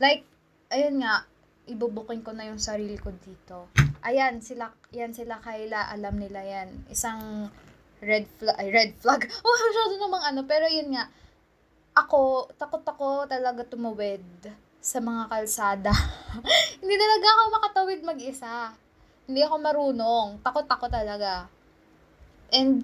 Like, 0.00 0.24
ayun 0.72 1.00
nga, 1.04 1.24
ibubukin 1.70 2.24
ko 2.24 2.34
na 2.34 2.50
yung 2.50 2.58
sarili 2.60 2.98
ko 2.98 3.14
dito. 3.14 3.70
Ayan, 4.02 4.40
sila, 4.42 4.72
yan 4.90 5.12
sila 5.12 5.38
Kayla, 5.38 5.92
alam 5.92 6.16
nila 6.16 6.42
yan. 6.42 6.88
Isang 6.90 7.52
red 8.00 8.26
flag, 8.40 8.56
ay, 8.56 8.68
red 8.72 8.92
flag. 8.98 9.28
Oh, 9.46 9.56
masyado 9.60 9.94
namang 10.00 10.24
ano, 10.24 10.40
pero 10.48 10.66
yun 10.66 10.96
nga, 10.96 11.06
ako, 11.94 12.50
takot 12.56 12.82
ako 12.86 13.28
talaga 13.28 13.62
tumawid 13.66 14.24
sa 14.80 14.98
mga 14.98 15.28
kalsada. 15.28 15.92
Hindi 16.80 16.96
talaga 16.96 17.26
ako 17.28 17.42
makatawid 17.52 18.00
mag-isa. 18.00 18.72
Hindi 19.28 19.40
ako 19.44 19.56
marunong. 19.60 20.28
Takot 20.40 20.66
ako 20.66 20.88
talaga. 20.88 21.46
And, 22.50 22.82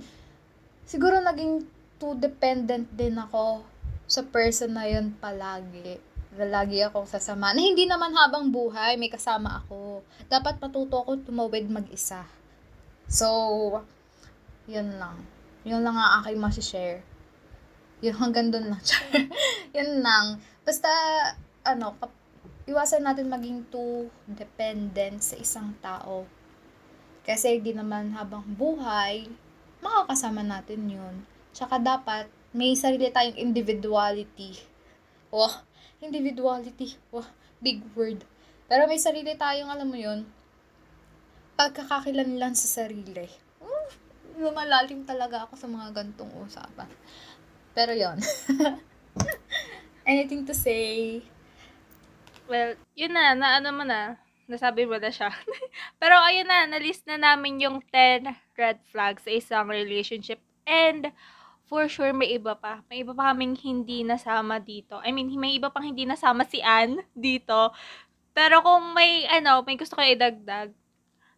siguro 0.85 1.18
naging 1.24 1.64
too 1.96 2.16
dependent 2.16 2.88
din 2.92 3.16
ako 3.16 3.64
sa 4.06 4.22
person 4.22 4.76
na 4.76 4.87
yun 4.87 5.16
palagi. 5.18 5.98
Lagi 6.37 6.85
akong 6.85 7.09
sasama. 7.09 7.56
Na 7.56 7.64
hindi 7.64 7.88
naman 7.88 8.12
habang 8.12 8.52
buhay, 8.52 9.00
may 9.00 9.09
kasama 9.09 9.64
ako. 9.64 10.04
Dapat 10.28 10.61
matuto 10.61 11.00
ako 11.00 11.24
tumawid 11.24 11.66
mag-isa. 11.72 12.28
So, 13.09 13.80
yun 14.68 15.00
lang. 15.00 15.24
Yun 15.64 15.80
lang 15.80 15.96
ang 15.96 16.22
aking 16.22 16.38
masishare. 16.38 17.00
Yun 18.04 18.14
hanggang 18.20 18.52
doon 18.52 18.76
lang. 18.76 18.82
yun 19.76 20.04
lang. 20.04 20.38
Basta, 20.62 20.90
ano, 21.64 21.96
kap- 21.96 22.20
iwasan 22.68 23.06
natin 23.06 23.32
maging 23.32 23.64
too 23.72 24.12
dependent 24.28 25.24
sa 25.24 25.40
isang 25.40 25.72
tao. 25.80 26.28
Kasi 27.24 27.59
di 27.64 27.72
naman 27.72 28.12
habang 28.12 28.44
buhay, 28.44 29.26
makakasama 29.80 30.44
natin 30.44 30.87
yun. 30.87 31.16
Tsaka 31.56 31.80
dapat, 31.80 32.28
may 32.52 32.76
sarili 32.76 33.08
tayong 33.08 33.40
individuality. 33.40 34.60
Wah, 35.32 35.64
individuality. 36.04 37.00
Wah, 37.08 37.24
big 37.64 37.80
word. 37.96 38.20
Pero 38.68 38.84
may 38.84 39.00
sarili 39.00 39.32
tayong, 39.32 39.72
alam 39.72 39.88
mo 39.88 39.96
yun, 39.96 40.28
pagkakakilanlan 41.56 42.52
sa 42.52 42.84
sarili. 42.84 43.24
Uh, 43.56 43.88
lumalalim 44.36 45.08
talaga 45.08 45.48
ako 45.48 45.56
sa 45.56 45.64
mga 45.64 45.96
gantong 45.96 46.28
usapan. 46.44 46.92
Pero 47.72 47.96
yon 47.96 48.20
Anything 50.08 50.44
to 50.44 50.52
say? 50.52 51.24
Well, 52.44 52.76
yun 52.92 53.16
na, 53.16 53.32
na 53.32 53.58
ano 53.58 53.72
mo 53.72 53.84
na, 53.88 54.20
nasabi 54.44 54.84
mo 54.84 55.00
na 55.00 55.08
siya. 55.08 55.32
Pero 56.00 56.20
ayun 56.20 56.44
na, 56.44 56.68
na-list 56.68 57.08
na 57.08 57.16
namin 57.16 57.64
yung 57.64 57.80
10 57.88 58.28
red 58.60 58.78
flags 58.92 59.24
sa 59.24 59.32
isang 59.32 59.72
relationship. 59.72 60.38
And, 60.68 61.10
for 61.66 61.90
sure, 61.90 62.14
may 62.14 62.38
iba 62.38 62.55
pa. 62.55 62.81
May 62.87 63.02
iba 63.02 63.12
pa 63.12 63.35
kaming 63.35 63.59
hindi 63.59 64.07
nasama 64.07 64.62
dito. 64.62 65.02
I 65.02 65.11
mean, 65.11 65.35
may 65.35 65.59
iba 65.59 65.68
pang 65.68 65.83
hindi 65.83 66.07
nasama 66.07 66.46
si 66.46 66.62
Anne 66.62 67.02
dito. 67.12 67.74
Pero 68.31 68.62
kung 68.62 68.94
may, 68.94 69.26
ano, 69.26 69.66
may 69.66 69.74
gusto 69.74 69.98
kayo 69.98 70.14
idagdag, 70.14 70.70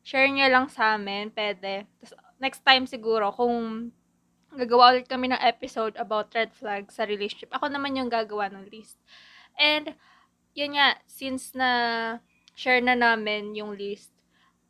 share 0.05 0.29
nyo 0.29 0.47
lang 0.53 0.67
sa 0.69 1.01
amin, 1.01 1.33
pwede. 1.33 1.89
Tapos, 2.01 2.13
next 2.41 2.61
time 2.61 2.85
siguro, 2.85 3.33
kung 3.33 3.89
gagawa 4.53 4.97
ulit 4.97 5.09
kami 5.09 5.33
ng 5.33 5.43
episode 5.45 5.97
about 6.01 6.33
red 6.33 6.53
flags 6.53 6.97
sa 6.97 7.09
relationship, 7.09 7.53
ako 7.53 7.69
naman 7.69 7.97
yung 7.97 8.13
gagawa 8.13 8.53
ng 8.53 8.69
list. 8.69 9.01
And, 9.57 9.97
yun 10.53 10.77
nga, 10.77 11.01
since 11.09 11.57
na 11.57 11.71
share 12.59 12.83
na 12.83 12.99
namin 12.99 13.57
yung 13.57 13.79
list, 13.79 14.13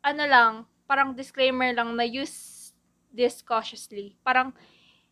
ano 0.05 0.23
lang, 0.23 0.53
parang 0.87 1.17
disclaimer 1.17 1.75
lang 1.75 1.97
na 1.99 2.05
use 2.07 2.71
this 3.11 3.41
cautiously. 3.41 4.15
Parang, 4.21 4.53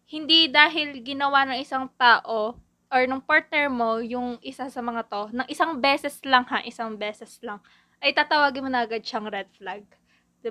hindi 0.07 0.47
dahil 0.47 1.03
ginawa 1.03 1.43
ng 1.47 1.59
isang 1.59 1.91
tao 1.99 2.55
or 2.87 3.01
ng 3.03 3.19
partner 3.19 3.67
mo 3.67 3.99
yung 3.99 4.39
isa 4.39 4.71
sa 4.71 4.79
mga 4.79 5.03
to, 5.11 5.21
ng 5.35 5.47
isang 5.51 5.75
beses 5.83 6.23
lang 6.23 6.47
ha, 6.47 6.63
isang 6.63 6.95
beses 6.95 7.35
lang, 7.43 7.59
ay 7.99 8.15
tatawagin 8.15 8.63
mo 8.63 8.69
na 8.71 8.87
agad 8.87 9.03
siyang 9.03 9.27
red 9.27 9.51
flag. 9.59 9.83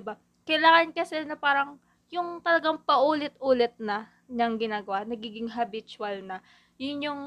ba? 0.05 0.21
Kailangan 0.45 0.93
kasi 0.93 1.25
na 1.25 1.41
parang 1.41 1.81
yung 2.13 2.39
talagang 2.45 2.79
paulit-ulit 2.85 3.73
na 3.81 4.07
niyang 4.29 4.61
ginagawa, 4.61 5.03
nagiging 5.09 5.49
habitual 5.51 6.21
na. 6.23 6.45
Yun 6.77 6.99
yung 7.09 7.23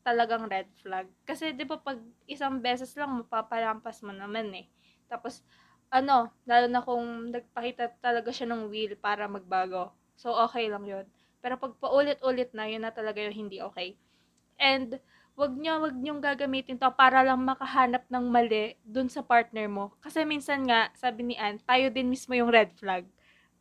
talagang 0.00 0.48
red 0.48 0.66
flag. 0.80 1.06
Kasi 1.28 1.52
'di 1.52 1.68
ba 1.68 1.76
pag 1.76 2.00
isang 2.24 2.58
beses 2.64 2.90
lang 2.96 3.20
mapapalampas 3.20 4.00
mo 4.00 4.10
naman 4.16 4.48
eh. 4.56 4.66
Tapos 5.12 5.44
ano, 5.92 6.32
lalo 6.48 6.66
na 6.72 6.80
kung 6.80 7.28
nagpakita 7.34 8.00
talaga 8.00 8.32
siya 8.32 8.48
ng 8.48 8.70
will 8.72 8.96
para 8.96 9.28
magbago. 9.28 9.92
So 10.16 10.32
okay 10.32 10.72
lang 10.72 10.88
'yon. 10.88 11.04
Pero 11.40 11.56
pag 11.56 11.72
paulit-ulit 11.80 12.52
na, 12.52 12.68
yun 12.68 12.84
na 12.84 12.92
talaga 12.92 13.20
yung 13.24 13.36
hindi 13.36 13.64
okay. 13.64 13.96
And, 14.60 15.00
wag 15.40 15.56
nyo, 15.56 15.80
wag 15.88 15.96
nyo 15.96 16.20
gagamitin 16.20 16.76
to 16.76 16.92
para 16.92 17.24
lang 17.24 17.40
makahanap 17.40 18.04
ng 18.12 18.28
mali 18.28 18.76
dun 18.84 19.08
sa 19.08 19.24
partner 19.24 19.66
mo. 19.72 19.96
Kasi 20.04 20.28
minsan 20.28 20.68
nga, 20.68 20.92
sabi 20.92 21.32
ni 21.32 21.34
Ann, 21.40 21.56
tayo 21.64 21.88
din 21.88 22.12
mismo 22.12 22.36
yung 22.36 22.52
red 22.52 22.72
flag. 22.76 23.08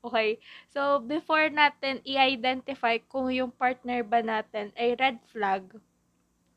Okay? 0.03 0.39
So, 0.71 0.99
before 0.99 1.47
natin 1.47 2.03
i-identify 2.03 2.99
kung 3.07 3.31
yung 3.31 3.51
partner 3.51 4.03
ba 4.03 4.19
natin 4.19 4.75
ay 4.75 4.95
red 4.99 5.19
flag, 5.31 5.79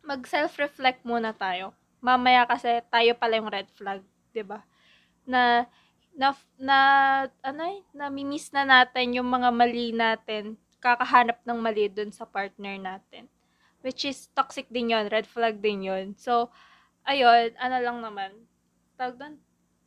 mag-self-reflect 0.03 1.07
muna 1.07 1.31
tayo. 1.35 1.75
Mamaya 2.03 2.43
kasi 2.47 2.83
tayo 2.91 3.15
pala 3.15 3.39
yung 3.39 3.51
red 3.51 3.71
flag, 3.79 4.03
'di 4.35 4.43
ba? 4.43 4.67
Na 5.23 5.71
na 6.19 6.35
na 6.59 6.79
ano 7.47 7.63
eh, 7.63 7.81
na-miss 7.95 8.51
na 8.51 8.67
natin 8.67 9.15
yung 9.15 9.31
mga 9.31 9.49
mali 9.55 9.95
natin 9.95 10.59
kakahanap 10.83 11.39
ng 11.47 11.59
mali 11.63 11.87
dun 11.87 12.11
sa 12.11 12.27
partner 12.27 12.75
natin. 12.77 13.31
Which 13.87 14.03
is 14.03 14.27
toxic 14.35 14.67
din 14.69 14.91
yon 14.91 15.07
red 15.09 15.31
flag 15.31 15.63
din 15.63 15.87
yon 15.87 16.19
So, 16.19 16.51
ayun, 17.07 17.55
ano 17.59 17.77
lang 17.79 17.99
naman, 18.03 18.31
tawag 18.99 19.19
doon, 19.19 19.35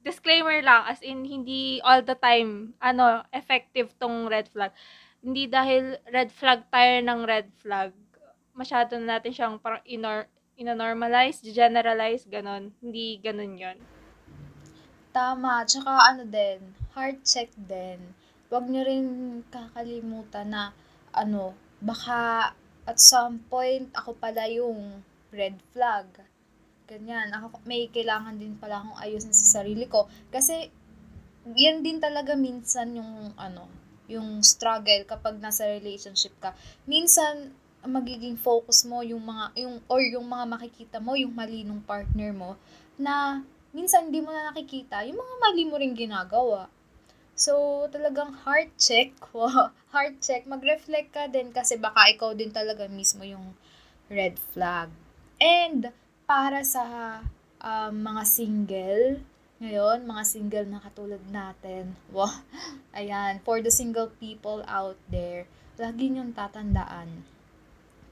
disclaimer 0.03 0.63
lang, 0.63 0.87
as 0.87 1.03
in, 1.03 1.27
hindi 1.27 1.83
all 1.83 2.03
the 2.03 2.15
time, 2.15 2.75
ano, 2.79 3.23
effective 3.35 3.91
tong 3.99 4.31
red 4.31 4.47
flag. 4.47 4.71
Hindi 5.19 5.47
dahil 5.47 5.99
red 6.11 6.31
flag 6.31 6.67
tayo 6.71 7.03
ng 7.03 7.21
red 7.23 7.47
flag, 7.59 7.91
masyado 8.55 8.95
na 8.95 9.19
natin 9.19 9.35
siyang 9.35 9.55
parang 9.59 9.83
inor 9.83 10.31
ina-normalize, 10.55 11.43
generalize, 11.51 12.23
ganon. 12.31 12.71
Hindi 12.79 13.19
ganon 13.19 13.59
yon 13.59 13.77
Tama. 15.11 15.63
Tsaka 15.67 16.11
ano 16.11 16.23
din, 16.23 16.75
heart 16.95 17.23
check 17.27 17.51
din. 17.55 17.99
Huwag 18.47 18.67
nyo 18.71 18.83
rin 18.87 19.07
kakalimutan 19.51 20.47
na 20.51 20.63
ano, 21.15 21.55
baka 21.79 22.51
at 22.85 22.97
some 23.01 23.41
point 23.49 23.89
ako 23.97 24.13
pala 24.19 24.45
yung 24.45 25.01
red 25.33 25.57
flag. 25.73 26.05
Ganyan. 26.85 27.33
Ako, 27.33 27.65
may 27.65 27.89
kailangan 27.89 28.37
din 28.37 28.55
pala 28.61 28.79
akong 28.79 28.99
ayusin 29.01 29.33
sa 29.33 29.59
sarili 29.61 29.89
ko. 29.89 30.05
Kasi, 30.29 30.69
yan 31.57 31.81
din 31.81 31.97
talaga 31.97 32.37
minsan 32.37 32.93
yung, 32.93 33.33
ano, 33.37 33.65
yung 34.05 34.45
struggle 34.45 35.01
kapag 35.09 35.41
nasa 35.41 35.65
relationship 35.65 36.33
ka. 36.37 36.53
Minsan, 36.85 37.57
magiging 37.85 38.37
focus 38.37 38.85
mo 38.85 39.01
yung 39.01 39.25
mga, 39.25 39.53
yung, 39.57 39.81
or 39.89 40.01
yung 40.01 40.29
mga 40.29 40.45
makikita 40.45 40.97
mo, 41.01 41.17
yung 41.17 41.33
mali 41.33 41.65
ng 41.65 41.81
partner 41.85 42.33
mo, 42.33 42.57
na 43.01 43.41
minsan 43.73 44.09
hindi 44.09 44.21
mo 44.21 44.29
na 44.29 44.53
nakikita, 44.53 45.05
yung 45.09 45.17
mga 45.17 45.35
mali 45.41 45.63
mo 45.65 45.75
rin 45.81 45.93
ginagawa. 45.97 46.69
So, 47.35 47.85
talagang 47.91 48.47
heart 48.47 48.71
check. 48.79 49.11
heart 49.93 50.15
check. 50.23 50.47
Mag-reflect 50.47 51.11
ka 51.11 51.27
din 51.27 51.51
kasi 51.51 51.75
baka 51.75 52.07
ikaw 52.07 52.31
din 52.31 52.55
talaga 52.55 52.87
mismo 52.87 53.27
yung 53.27 53.51
red 54.07 54.39
flag. 54.39 54.87
And, 55.43 55.91
para 56.23 56.63
sa 56.63 56.83
um, 57.59 57.93
mga 58.01 58.23
single, 58.23 59.05
ngayon, 59.59 60.07
mga 60.07 60.23
single 60.23 60.67
na 60.71 60.79
katulad 60.79 61.23
natin, 61.27 61.99
wow, 62.15 62.31
ayan, 62.95 63.43
for 63.43 63.59
the 63.59 63.71
single 63.71 64.07
people 64.15 64.63
out 64.63 64.97
there, 65.11 65.45
lagi 65.75 66.07
niyong 66.07 66.31
tatandaan 66.31 67.27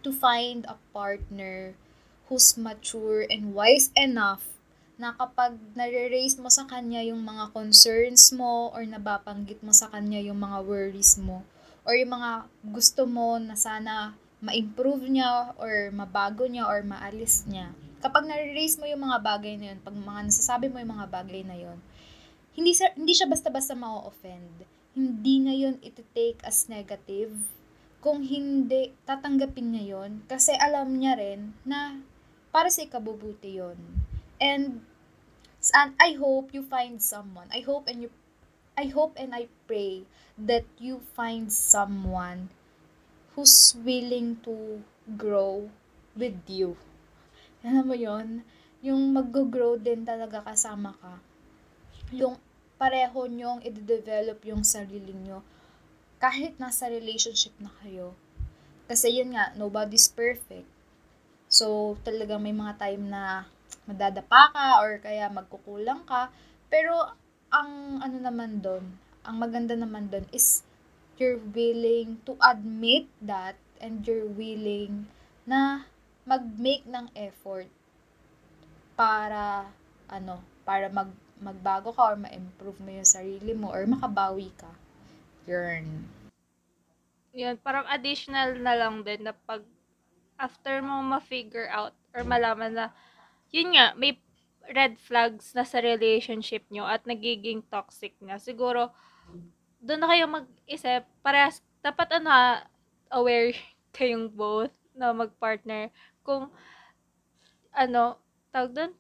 to 0.04 0.12
find 0.12 0.68
a 0.68 0.76
partner 0.92 1.80
who's 2.28 2.60
mature 2.60 3.24
and 3.32 3.56
wise 3.56 3.88
enough 3.96 4.53
na 4.98 5.18
kapag 5.18 5.58
nare-raise 5.74 6.38
mo 6.38 6.54
sa 6.54 6.70
kanya 6.70 7.02
yung 7.02 7.26
mga 7.26 7.50
concerns 7.50 8.30
mo 8.30 8.70
or 8.78 8.86
nababanggit 8.86 9.58
mo 9.66 9.74
sa 9.74 9.90
kanya 9.90 10.22
yung 10.22 10.38
mga 10.38 10.62
worries 10.62 11.18
mo 11.18 11.42
or 11.84 11.98
yung 11.98 12.14
mga 12.14 12.46
gusto 12.62 13.10
mo 13.10 13.42
na 13.42 13.58
sana 13.58 14.14
ma-improve 14.44 15.08
niya 15.08 15.56
or 15.56 15.90
mabago 15.96 16.44
niya 16.46 16.68
or 16.68 16.84
maalis 16.84 17.48
niya. 17.48 17.72
Kapag 18.04 18.28
nare-raise 18.28 18.76
mo 18.76 18.86
yung 18.86 19.08
mga 19.08 19.24
bagay 19.24 19.56
na 19.56 19.72
yun, 19.72 19.80
pag 19.80 19.96
mga 19.96 20.22
nasasabi 20.28 20.68
mo 20.68 20.78
yung 20.84 20.94
mga 21.00 21.08
bagay 21.08 21.42
na 21.48 21.56
yun, 21.56 21.80
hindi, 22.54 22.76
sa, 22.76 22.92
hindi 22.94 23.16
siya 23.16 23.32
basta-basta 23.32 23.74
ma-offend. 23.74 24.68
Hindi 24.94 25.36
niya 25.42 25.56
yun 25.68 25.76
iti-take 25.80 26.44
as 26.44 26.68
negative. 26.68 27.34
Kung 28.04 28.22
hindi, 28.22 28.92
tatanggapin 29.08 29.72
niya 29.72 29.86
yun 29.98 30.28
kasi 30.28 30.52
alam 30.60 30.92
niya 30.92 31.16
rin 31.16 31.56
na 31.64 32.04
para 32.52 32.68
sa 32.68 32.84
ikabubuti 32.84 33.58
yun. 33.58 33.80
And, 34.44 34.84
and 35.72 35.96
I 35.96 36.20
hope 36.20 36.52
you 36.52 36.68
find 36.68 37.00
someone. 37.00 37.48
I 37.56 37.64
hope 37.64 37.88
and 37.88 38.04
you 38.04 38.12
I 38.74 38.90
hope 38.90 39.14
and 39.22 39.32
I 39.38 39.48
pray 39.70 40.10
that 40.36 40.66
you 40.82 41.00
find 41.14 41.54
someone 41.54 42.50
who's 43.38 43.78
willing 43.78 44.42
to 44.44 44.82
grow 45.14 45.70
with 46.18 46.42
you. 46.50 46.74
Alam 47.62 47.86
mo 47.86 47.96
yon 47.96 48.42
Yung 48.82 49.14
mag-grow 49.14 49.78
din 49.78 50.04
talaga 50.04 50.42
kasama 50.42 50.98
ka. 50.98 51.22
Yung 52.12 52.36
pareho 52.82 53.30
nyong 53.30 53.62
i-develop 53.62 54.42
yung 54.44 54.66
sarili 54.66 55.14
nyo. 55.14 55.46
Kahit 56.18 56.58
nasa 56.58 56.90
relationship 56.90 57.54
na 57.62 57.70
kayo. 57.80 58.18
Kasi 58.90 59.22
yun 59.22 59.38
nga, 59.38 59.54
nobody's 59.56 60.10
perfect. 60.10 60.68
So, 61.46 61.96
talagang 62.02 62.42
may 62.42 62.58
mga 62.58 62.76
time 62.82 63.06
na 63.08 63.48
madadapa 63.90 64.52
ka 64.54 64.68
or 64.84 65.00
kaya 65.04 65.28
magkukulang 65.28 66.04
ka. 66.08 66.32
Pero, 66.72 66.94
ang 67.54 68.02
ano 68.02 68.18
naman 68.18 68.64
doon, 68.64 68.86
ang 69.24 69.36
maganda 69.38 69.78
naman 69.78 70.10
doon 70.10 70.26
is 70.34 70.66
you're 71.22 71.40
willing 71.54 72.18
to 72.26 72.34
admit 72.42 73.06
that 73.22 73.56
and 73.78 74.04
you're 74.10 74.28
willing 74.28 75.06
na 75.46 75.86
mag-make 76.26 76.88
ng 76.88 77.12
effort 77.14 77.68
para 78.96 79.68
ano, 80.10 80.40
para 80.64 80.88
mag 80.88 81.12
magbago 81.44 81.92
ka 81.92 82.16
or 82.16 82.16
ma-improve 82.16 82.80
mo 82.80 82.90
yung 82.96 83.10
sarili 83.10 83.52
mo 83.52 83.68
or 83.68 83.84
makabawi 83.84 84.48
ka. 84.56 84.72
Yearn. 85.44 86.08
Yun, 87.36 87.60
parang 87.60 87.84
additional 87.92 88.56
na 88.64 88.74
lang 88.80 89.04
din 89.04 89.28
na 89.28 89.36
pag 89.36 89.60
after 90.40 90.80
mo 90.80 91.04
ma-figure 91.04 91.68
out 91.68 91.92
or 92.16 92.24
malaman 92.24 92.72
na 92.72 92.88
yun 93.54 93.78
nga, 93.78 93.94
may 93.94 94.18
red 94.74 94.98
flags 94.98 95.54
na 95.54 95.62
sa 95.64 95.78
relationship 95.80 96.66
nyo 96.74 96.90
at 96.90 97.06
nagiging 97.06 97.62
toxic 97.70 98.18
na. 98.20 98.42
Siguro, 98.42 98.90
doon 99.84 100.00
na 100.02 100.10
kayo 100.10 100.26
mag-isip, 100.26 101.06
parehas, 101.22 101.62
dapat 101.86 102.18
ano, 102.18 102.32
aware 103.14 103.54
kayong 103.96 104.34
both 104.34 104.74
na 104.98 105.14
mag-partner 105.14 105.94
kung 106.26 106.50
ano, 107.74 108.18
tawag 108.50 108.72
doon, 108.74 108.92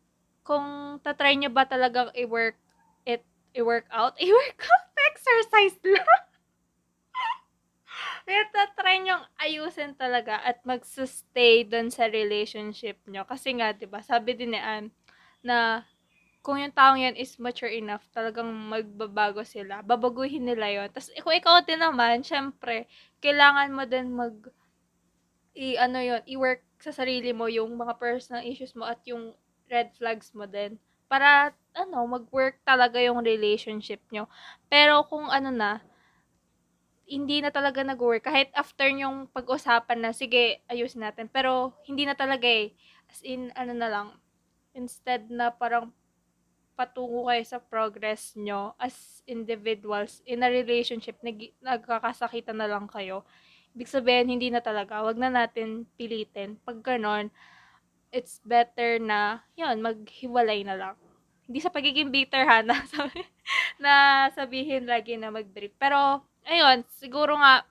kung 0.44 0.68
tatry 1.02 1.40
nyo 1.40 1.50
ba 1.50 1.64
talagang 1.66 2.12
i-work 2.14 2.58
it, 3.08 3.24
i-work 3.58 3.88
out, 3.90 4.14
i-work 4.24 4.60
out, 4.60 4.88
exercise 5.14 5.78
lang. 5.82 6.24
Kaya 8.24 8.48
tatry 8.56 9.04
nyo 9.04 9.20
ayusin 9.36 10.00
talaga 10.00 10.40
at 10.40 10.64
mag-stay 10.64 11.68
doon 11.68 11.92
sa 11.92 12.08
relationship 12.08 13.00
nyo. 13.10 13.28
Kasi 13.28 13.52
nga, 13.60 13.76
di 13.76 13.84
ba 13.84 14.00
sabi 14.00 14.34
din 14.38 14.56
ni 14.56 14.60
Anne, 14.62 14.90
na 15.44 15.84
kung 16.44 16.60
yung 16.60 16.76
taong 16.76 17.00
yan 17.00 17.16
is 17.16 17.40
mature 17.40 17.72
enough, 17.72 18.04
talagang 18.12 18.52
magbabago 18.52 19.48
sila. 19.48 19.80
Babaguhin 19.80 20.44
nila 20.44 20.68
yon 20.68 20.88
Tapos, 20.92 21.08
kung 21.24 21.32
ikaw 21.32 21.64
din 21.64 21.80
naman, 21.80 22.20
syempre, 22.20 22.88
kailangan 23.24 23.72
mo 23.72 23.84
din 23.88 24.12
mag, 24.12 24.36
i, 25.56 25.80
ano 25.80 26.04
yon 26.04 26.20
i-work 26.28 26.64
sa 26.84 26.92
sarili 26.92 27.32
mo 27.32 27.48
yung 27.48 27.72
mga 27.80 27.96
personal 27.96 28.44
issues 28.44 28.76
mo 28.76 28.84
at 28.84 29.00
yung 29.08 29.32
red 29.72 29.96
flags 29.96 30.36
mo 30.36 30.44
din. 30.44 30.76
Para, 31.08 31.56
ano, 31.72 32.04
mag-work 32.12 32.60
talaga 32.68 33.00
yung 33.00 33.24
relationship 33.24 34.04
nyo. 34.12 34.28
Pero 34.68 35.08
kung 35.08 35.32
ano 35.32 35.48
na, 35.48 35.80
hindi 37.04 37.44
na 37.44 37.52
talaga 37.52 37.84
nag-work. 37.84 38.24
Kahit 38.26 38.50
after 38.56 38.88
yung 38.88 39.28
pag-usapan 39.32 40.00
na, 40.00 40.12
sige, 40.16 40.64
ayusin 40.72 41.04
natin. 41.04 41.28
Pero, 41.28 41.76
hindi 41.88 42.08
na 42.08 42.16
talaga 42.16 42.48
eh. 42.48 42.72
As 43.12 43.20
in, 43.22 43.52
ano 43.54 43.74
na 43.76 43.88
lang, 43.92 44.08
instead 44.74 45.28
na 45.30 45.54
parang 45.54 45.92
patungo 46.74 47.30
kayo 47.30 47.44
sa 47.46 47.62
progress 47.62 48.34
nyo 48.34 48.74
as 48.82 49.22
individuals 49.30 50.26
in 50.26 50.42
a 50.42 50.50
relationship, 50.50 51.22
nag- 51.22 51.54
nagkakasakitan 51.62 52.58
na 52.58 52.66
lang 52.66 52.90
kayo. 52.90 53.22
Ibig 53.78 53.90
sabihin, 53.90 54.30
hindi 54.30 54.50
na 54.50 54.62
talaga. 54.62 55.02
Wag 55.06 55.18
na 55.18 55.30
natin 55.30 55.86
pilitin. 55.98 56.58
Pag 56.66 56.82
ganon, 56.82 57.30
it's 58.14 58.42
better 58.46 59.02
na, 59.02 59.42
yun, 59.58 59.82
maghiwalay 59.82 60.62
na 60.62 60.78
lang. 60.78 60.96
Hindi 61.50 61.60
sa 61.60 61.74
pagiging 61.74 62.14
bitter 62.14 62.46
ha, 62.46 62.62
na, 62.68 62.78
na 63.82 63.94
sabihin 64.34 64.86
lagi 64.86 65.18
na 65.18 65.34
mag-drift. 65.34 65.76
Pero, 65.82 66.22
ayun, 66.48 66.84
siguro 67.00 67.36
nga, 67.38 67.64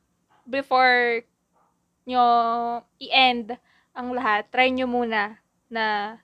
before 0.49 1.23
nyo 2.09 2.25
i-end 2.99 3.55
ang 3.95 4.11
lahat, 4.17 4.49
try 4.51 4.73
nyo 4.73 4.89
muna 4.91 5.39
na 5.71 6.19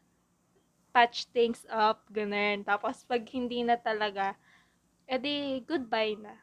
patch 0.91 1.29
things 1.31 1.63
up, 1.71 2.03
ganun. 2.11 2.65
Tapos, 2.65 3.05
pag 3.07 3.23
hindi 3.31 3.63
na 3.63 3.79
talaga, 3.79 4.35
edi, 5.07 5.63
goodbye 5.63 6.17
na. 6.19 6.35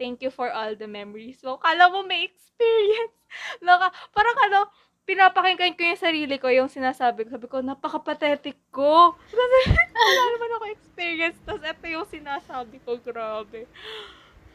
Thank 0.00 0.24
you 0.24 0.32
for 0.32 0.48
all 0.48 0.72
the 0.72 0.88
memories. 0.88 1.36
So, 1.38 1.60
kala 1.60 1.92
mo 1.92 2.00
may 2.00 2.24
experience. 2.24 3.14
Naka, 3.64 3.92
parang 4.16 4.38
ano, 4.48 4.60
pinapakinggan 5.04 5.76
ko 5.76 5.82
yung 5.84 6.00
sarili 6.00 6.36
ko, 6.40 6.48
yung 6.48 6.72
sinasabi 6.72 7.28
ko. 7.28 7.36
Sabi 7.36 7.46
ko, 7.46 7.60
napaka-pathetic 7.60 8.56
ko. 8.72 9.12
Kasi, 9.28 9.58
wala 9.92 10.22
naman 10.32 10.50
ako 10.56 10.64
experience. 10.72 11.38
Tapos, 11.44 11.62
ito 11.62 11.86
yung 11.92 12.08
sinasabi 12.08 12.80
ko, 12.80 12.96
grabe. 12.96 13.68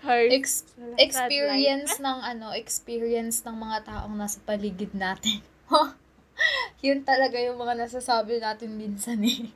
Hard. 0.05 0.29
Ex- 0.29 0.69
experience 1.01 1.97
ng 1.97 2.19
ano, 2.21 2.53
experience 2.53 3.41
ng 3.41 3.57
mga 3.57 3.89
taong 3.89 4.13
nasa 4.13 4.37
paligid 4.45 4.93
natin. 4.93 5.41
Yun 6.85 7.01
talaga 7.01 7.41
yung 7.41 7.57
mga 7.57 7.73
nasasabi 7.73 8.37
natin 8.37 8.77
minsan 8.77 9.17
eh. 9.25 9.49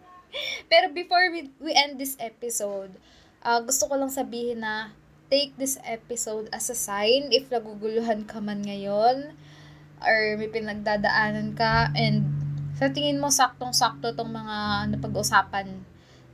Pero 0.65 0.89
before 0.89 1.29
we, 1.29 1.53
we 1.61 1.71
end 1.77 2.01
this 2.01 2.17
episode, 2.17 2.89
uh, 3.45 3.61
gusto 3.61 3.85
ko 3.85 3.93
lang 3.97 4.09
sabihin 4.09 4.65
na 4.65 4.89
take 5.29 5.53
this 5.61 5.77
episode 5.85 6.49
as 6.49 6.73
a 6.73 6.77
sign 6.77 7.29
if 7.29 7.45
naguguluhan 7.53 8.25
ka 8.25 8.41
man 8.41 8.65
ngayon 8.65 9.37
or 10.01 10.17
may 10.41 10.49
pinagdadaanan 10.49 11.53
ka 11.53 11.93
and 11.93 12.25
sa 12.79 12.89
tingin 12.89 13.21
mo 13.21 13.29
saktong-sakto 13.29 14.17
tong 14.17 14.31
mga 14.31 14.89
napag-usapan 14.95 15.85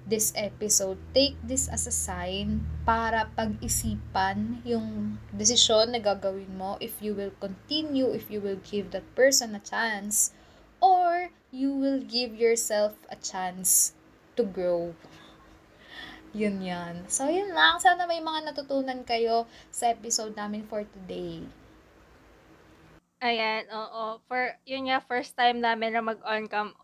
this 0.06 0.30
episode, 0.38 1.02
take 1.18 1.34
this 1.42 1.66
as 1.66 1.90
a 1.90 1.94
sign 1.94 2.62
para 2.86 3.30
pag-isipan 3.34 4.62
yung 4.62 5.18
desisyon 5.34 5.92
na 5.92 6.00
gagawin 6.02 6.54
mo 6.54 6.78
if 6.78 7.02
you 7.02 7.18
will 7.18 7.34
continue, 7.42 8.14
if 8.14 8.30
you 8.30 8.38
will 8.38 8.62
give 8.62 8.94
that 8.94 9.06
person 9.18 9.58
a 9.58 9.62
chance, 9.62 10.30
or 10.78 11.34
you 11.50 11.74
will 11.74 12.00
give 12.00 12.38
yourself 12.38 12.94
a 13.10 13.18
chance 13.18 13.98
to 14.38 14.46
grow. 14.46 14.94
Yun 16.36 16.62
yan. 16.62 17.08
So, 17.08 17.32
yun 17.32 17.56
lang. 17.56 17.80
Sana 17.80 18.06
may 18.06 18.20
mga 18.20 18.52
natutunan 18.52 19.08
kayo 19.08 19.48
sa 19.72 19.90
episode 19.90 20.36
namin 20.36 20.68
for 20.68 20.84
today. 20.84 21.48
Ayan, 23.24 23.66
oo. 23.72 24.20
For, 24.28 24.60
yun 24.68 24.92
nga, 24.92 25.00
first 25.00 25.34
time 25.40 25.64
namin 25.64 25.96
na 25.96 26.04
mag-on 26.04 26.52
cam 26.52 26.76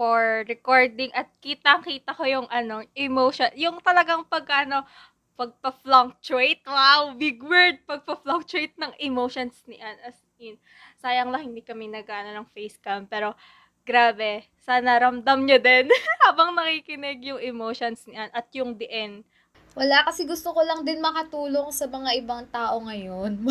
for 0.00 0.48
recording 0.48 1.12
at 1.12 1.28
kitang-kita 1.44 2.16
ko 2.16 2.24
yung 2.24 2.48
ano, 2.48 2.80
emotion. 2.96 3.52
Yung 3.52 3.84
talagang 3.84 4.24
pag 4.24 4.48
ano, 4.64 4.88
pagpa-fluctuate. 5.36 6.64
Wow, 6.64 7.12
big 7.20 7.44
word. 7.44 7.84
Pagpa-fluctuate 7.84 8.80
ng 8.80 8.96
emotions 8.96 9.60
ni 9.68 9.76
Ann. 9.76 10.00
As 10.00 10.16
in, 10.40 10.56
sayang 11.04 11.28
lang 11.28 11.52
hindi 11.52 11.60
kami 11.60 11.92
nag-ano 11.92 12.32
ng 12.32 12.48
face 12.56 12.80
cam. 12.80 13.04
Pero, 13.04 13.36
grabe. 13.84 14.48
Sana 14.64 14.96
ramdam 14.96 15.44
nyo 15.44 15.60
din 15.60 15.92
habang 16.24 16.56
nakikinig 16.56 17.20
yung 17.20 17.40
emotions 17.44 18.08
ni 18.08 18.16
Ann 18.16 18.32
at 18.32 18.48
yung 18.56 18.80
the 18.80 18.88
end. 18.88 19.28
Wala, 19.76 20.08
kasi 20.08 20.24
gusto 20.24 20.56
ko 20.56 20.64
lang 20.64 20.80
din 20.80 21.04
makatulong 21.04 21.76
sa 21.76 21.84
mga 21.92 22.24
ibang 22.24 22.48
tao 22.48 22.80
ngayon. 22.88 23.44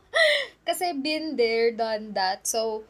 kasi 0.68 0.92
been 0.92 1.40
there, 1.40 1.72
done 1.72 2.12
that. 2.12 2.44
So, 2.44 2.84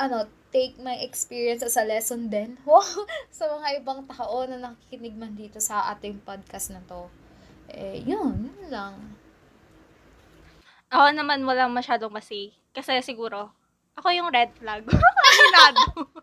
ano, 0.00 0.24
take 0.54 0.78
my 0.78 0.94
experience 1.02 1.66
as 1.66 1.74
a 1.74 1.82
lesson 1.82 2.30
din. 2.30 2.54
sa 3.34 3.50
mga 3.50 3.82
ibang 3.82 4.06
tao 4.06 4.46
na 4.46 4.70
nakikinig 4.70 5.18
man 5.18 5.34
dito 5.34 5.58
sa 5.58 5.90
ating 5.90 6.22
podcast 6.22 6.70
na 6.70 6.78
to. 6.86 7.10
Eh, 7.74 8.06
yun, 8.06 8.46
yun 8.46 8.70
lang. 8.70 8.94
Ako 10.94 11.10
naman 11.10 11.42
walang 11.42 11.74
masyadong 11.74 12.14
masi. 12.14 12.54
Kasi 12.70 13.02
siguro, 13.02 13.50
ako 13.98 14.14
yung 14.14 14.30
red 14.30 14.54
flag. 14.54 14.86
Aminado. 15.26 16.06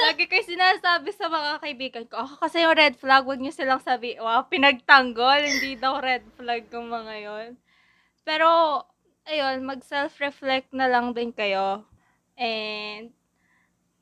Lagi 0.00 0.26
kayo 0.26 0.42
sinasabi 0.42 1.14
sa 1.14 1.30
mga 1.30 1.60
kaibigan 1.60 2.06
ko, 2.08 2.24
ako 2.24 2.34
kasi 2.40 2.64
yung 2.64 2.72
red 2.72 2.96
flag, 2.96 3.28
wag 3.28 3.38
niyo 3.38 3.52
silang 3.52 3.84
sabi, 3.84 4.16
wow, 4.16 4.48
pinagtanggol, 4.48 5.44
hindi 5.44 5.76
daw 5.76 6.00
red 6.00 6.24
flag 6.40 6.72
yung 6.72 6.88
mga 6.88 7.14
yon. 7.20 7.48
Pero, 8.24 8.80
ayun, 9.28 9.60
mag-self-reflect 9.62 10.72
na 10.72 10.88
lang 10.88 11.12
din 11.12 11.36
kayo. 11.36 11.84
And, 12.40 13.12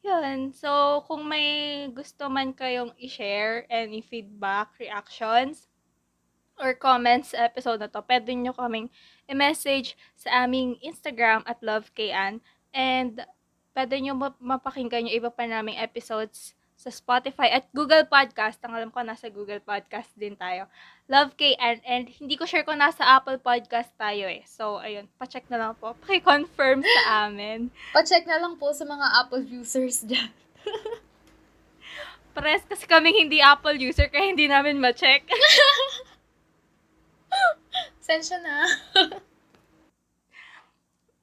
yun. 0.00 0.54
So, 0.54 1.02
kung 1.10 1.26
may 1.26 1.90
gusto 1.90 2.30
man 2.30 2.54
kayong 2.54 2.94
i-share, 3.02 3.66
any 3.66 3.98
feedback, 3.98 4.78
reactions, 4.78 5.66
or 6.58 6.74
comments 6.78 7.34
episode 7.34 7.82
na 7.82 7.90
to, 7.90 7.98
pwede 8.06 8.30
nyo 8.34 8.54
kaming 8.54 8.86
i-message 9.26 9.98
sa 10.14 10.46
aming 10.46 10.78
Instagram 10.78 11.42
at 11.50 11.58
LoveKan. 11.58 12.38
And, 12.70 13.26
pwede 13.78 13.94
nyo 14.02 14.18
mapakinggan 14.42 15.06
yung 15.06 15.18
iba 15.22 15.30
pa 15.30 15.46
naming 15.46 15.78
episodes 15.78 16.57
sa 16.78 16.94
Spotify 16.94 17.50
at 17.50 17.66
Google 17.74 18.06
Podcast. 18.06 18.62
Ang 18.62 18.78
alam 18.78 18.90
ko, 18.94 19.02
nasa 19.02 19.26
Google 19.26 19.58
Podcast 19.58 20.14
din 20.14 20.38
tayo. 20.38 20.70
Love 21.10 21.34
KN. 21.34 21.82
And 21.82 22.06
hindi 22.06 22.38
ko 22.38 22.46
sure 22.46 22.62
kung 22.62 22.78
nasa 22.78 23.02
Apple 23.02 23.42
Podcast 23.42 23.90
tayo 23.98 24.30
eh. 24.30 24.46
So, 24.46 24.78
ayun. 24.78 25.10
Pacheck 25.18 25.50
na 25.50 25.58
lang 25.58 25.74
po. 25.74 25.98
Paki-confirm 26.06 26.86
sa 26.86 27.26
amin. 27.26 27.74
Pacheck 27.90 28.30
na 28.30 28.38
lang 28.38 28.54
po 28.54 28.70
sa 28.70 28.86
mga 28.86 29.26
Apple 29.26 29.42
users 29.50 30.06
dyan. 30.06 30.30
Pares 32.38 32.62
kasi 32.62 32.86
kaming 32.86 33.26
hindi 33.26 33.42
Apple 33.42 33.82
user 33.82 34.06
kaya 34.06 34.30
hindi 34.30 34.46
namin 34.46 34.78
ma-check. 34.78 35.26
Sensya 38.06 38.38
na. 38.38 38.70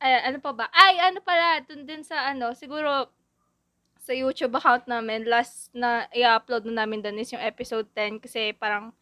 Ay, 0.04 0.28
ano 0.28 0.44
pa 0.44 0.52
ba? 0.52 0.68
Ay, 0.76 1.00
ano 1.00 1.24
pala, 1.24 1.64
dun 1.64 1.88
din 1.88 2.04
sa 2.04 2.36
ano, 2.36 2.52
siguro 2.52 3.08
sa 4.06 4.14
YouTube 4.14 4.54
account 4.54 4.86
namin, 4.86 5.26
last 5.26 5.74
na 5.74 6.06
i-upload 6.14 6.70
na 6.70 6.86
namin 6.86 7.02
dun 7.02 7.18
is 7.18 7.34
yung 7.34 7.42
episode 7.42 7.90
10 7.98 8.22
kasi 8.22 8.54
parang 8.54 8.94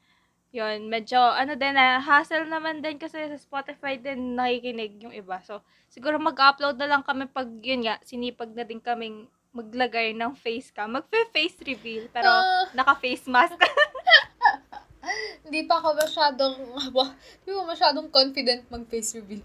yun, 0.53 0.87
medyo 0.87 1.17
ano 1.17 1.57
din 1.57 1.75
na 1.75 1.99
hassle 1.99 2.45
naman 2.47 2.79
din 2.79 2.95
kasi 2.95 3.25
sa 3.27 3.35
Spotify 3.35 3.99
din 3.99 4.37
nakikinig 4.37 5.01
yung 5.01 5.11
iba. 5.11 5.41
So, 5.43 5.59
siguro 5.91 6.21
mag-upload 6.21 6.79
na 6.79 6.87
lang 6.87 7.03
kami 7.03 7.27
pag 7.27 7.49
yun 7.59 7.83
nga, 7.83 7.99
sinipag 8.05 8.53
na 8.55 8.63
din 8.63 8.79
kaming 8.79 9.27
maglagay 9.51 10.13
ng 10.15 10.37
face 10.37 10.69
cam. 10.71 10.93
Magfe-face 10.93 11.59
reveal, 11.65 12.07
pero 12.13 12.29
Ah. 12.29 12.69
naka-face 12.71 13.27
mask. 13.27 13.57
Hindi 15.43 15.67
pa 15.67 15.83
ako 15.83 15.99
masyadong, 15.99 16.55
hindi 17.43 17.51
pa 17.51 17.63
masyadong 17.67 18.07
confident 18.09 18.63
mag-face 18.71 19.19
reveal. 19.19 19.43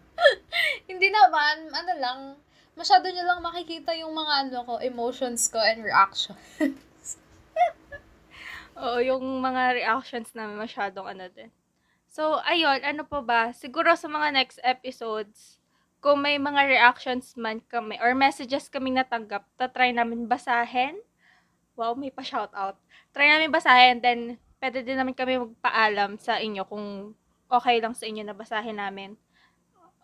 Hindi 0.90 1.08
naman, 1.12 1.68
ano 1.70 1.92
lang, 2.00 2.18
masyado 2.80 3.12
nyo 3.12 3.24
lang 3.28 3.44
makikita 3.44 3.92
yung 4.00 4.16
mga 4.16 4.32
ano 4.48 4.58
ko, 4.64 4.72
emotions 4.80 5.44
ko 5.52 5.60
and 5.60 5.84
reaction. 5.84 6.32
Oo, 8.80 8.96
yung 9.04 9.20
mga 9.44 9.76
reactions 9.76 10.32
namin 10.32 10.56
masyadong 10.56 11.04
ano 11.04 11.28
din. 11.28 11.52
So, 12.08 12.40
ayun, 12.48 12.80
ano 12.80 13.04
pa 13.04 13.20
ba? 13.20 13.52
Siguro 13.52 13.92
sa 13.92 14.08
mga 14.08 14.32
next 14.32 14.58
episodes, 14.64 15.60
kung 16.00 16.24
may 16.24 16.40
mga 16.40 16.64
reactions 16.64 17.36
man 17.36 17.60
kami 17.68 18.00
or 18.00 18.16
messages 18.16 18.72
kaming 18.72 18.96
natanggap, 18.96 19.44
tatry 19.60 19.92
namin 19.92 20.24
basahin. 20.24 20.96
Wow, 21.76 21.92
may 21.92 22.08
pa-shoutout. 22.08 22.80
Try 23.12 23.28
namin 23.28 23.52
basahin, 23.52 24.00
then 24.00 24.40
pwede 24.64 24.80
din 24.80 24.96
namin 24.96 25.12
kami 25.12 25.36
magpaalam 25.36 26.16
sa 26.16 26.40
inyo 26.40 26.64
kung 26.64 27.12
okay 27.52 27.84
lang 27.84 27.92
sa 27.92 28.08
inyo 28.08 28.24
na 28.24 28.36
basahin 28.36 28.80
namin 28.80 29.20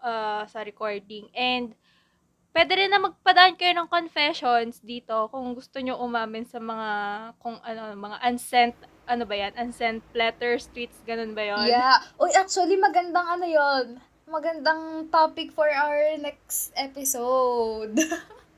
uh, 0.05 0.45
sa 0.45 0.61
recording. 0.61 1.33
And, 1.33 1.73
pwede 2.57 2.73
rin 2.73 2.89
na 2.89 3.05
magpadaan 3.05 3.53
kayo 3.61 3.77
ng 3.77 3.93
confessions 3.93 4.81
dito 4.81 5.29
kung 5.29 5.53
gusto 5.53 5.77
nyo 5.77 6.01
umamin 6.01 6.49
sa 6.49 6.57
mga, 6.57 6.89
kung 7.37 7.61
ano, 7.61 7.93
mga 7.93 8.17
unsent, 8.33 8.73
ano 9.05 9.29
ba 9.29 9.37
yan? 9.37 9.53
Unsent 9.61 10.01
letters, 10.17 10.73
tweets, 10.73 10.97
ganun 11.05 11.37
ba 11.37 11.45
yon 11.45 11.69
Yeah. 11.69 12.01
Uy, 12.17 12.33
actually, 12.33 12.81
magandang 12.81 13.29
ano 13.29 13.45
yon 13.45 14.01
Magandang 14.25 15.13
topic 15.13 15.53
for 15.53 15.69
our 15.69 16.17
next 16.17 16.73
episode. 16.81 17.93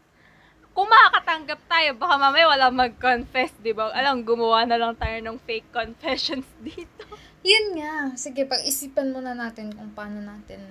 Kung 0.79 0.87
makakatanggap 0.87 1.61
tayo, 1.67 1.91
baka 1.99 2.15
mamaya 2.23 2.47
wala 2.47 2.71
mag-confess, 2.71 3.51
di 3.59 3.75
ba? 3.75 3.91
Alam, 3.91 4.23
gumawa 4.23 4.63
na 4.63 4.79
lang 4.79 4.95
tayo 4.95 5.19
ng 5.27 5.43
fake 5.43 5.75
confessions 5.75 6.47
dito. 6.63 7.03
Yun 7.43 7.83
nga. 7.83 8.15
Sige, 8.15 8.47
pag-isipan 8.47 9.11
muna 9.11 9.35
natin 9.35 9.75
kung 9.75 9.91
paano 9.91 10.23
natin... 10.23 10.63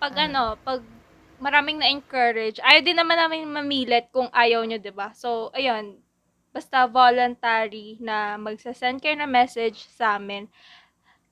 Pag 0.00 0.16
ano, 0.16 0.56
pag 0.64 0.80
maraming 1.42 1.82
na-encourage, 1.82 2.62
ayaw 2.62 2.86
din 2.86 2.94
naman 2.94 3.18
namin 3.18 3.50
mamilit 3.50 4.06
kung 4.14 4.30
ayaw 4.30 4.62
nyo, 4.62 4.78
ba? 4.94 5.10
So, 5.10 5.50
ayun, 5.50 5.98
basta 6.54 6.86
voluntary 6.86 7.98
na 7.98 8.38
magsasend 8.38 9.02
kayo 9.02 9.18
na 9.18 9.26
message 9.26 9.82
sa 9.90 10.22
amin. 10.22 10.46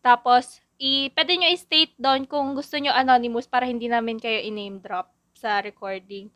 Tapos, 0.02 0.58
i 0.80 1.14
pwede 1.14 1.38
nyo 1.38 1.48
i-state 1.54 1.94
down 1.94 2.26
kung 2.26 2.58
gusto 2.58 2.74
nyo 2.80 2.90
anonymous 2.90 3.46
para 3.46 3.68
hindi 3.68 3.86
namin 3.86 4.18
kayo 4.18 4.42
i-name 4.42 4.82
drop 4.82 5.12
sa 5.36 5.62
recording. 5.62 6.32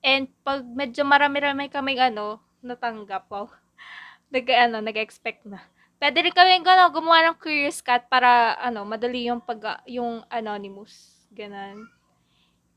And 0.00 0.32
pag 0.40 0.64
medyo 0.64 1.04
marami-rami 1.04 1.68
kami 1.68 2.00
ano, 2.00 2.40
natanggap, 2.64 3.28
wow, 3.28 3.52
nag, 4.32 4.46
ano, 4.48 4.80
nag-expect 4.80 5.44
na. 5.44 5.60
Pwede 6.00 6.24
rin 6.24 6.32
kami 6.32 6.64
ano, 6.64 6.88
gumawa 6.88 7.28
ng 7.28 7.36
curious 7.36 7.84
cat 7.84 8.08
para 8.08 8.56
ano, 8.56 8.88
madali 8.88 9.28
yung 9.28 9.44
pag 9.44 9.84
yung 9.84 10.24
anonymous. 10.32 11.20
Ganon. 11.28 11.99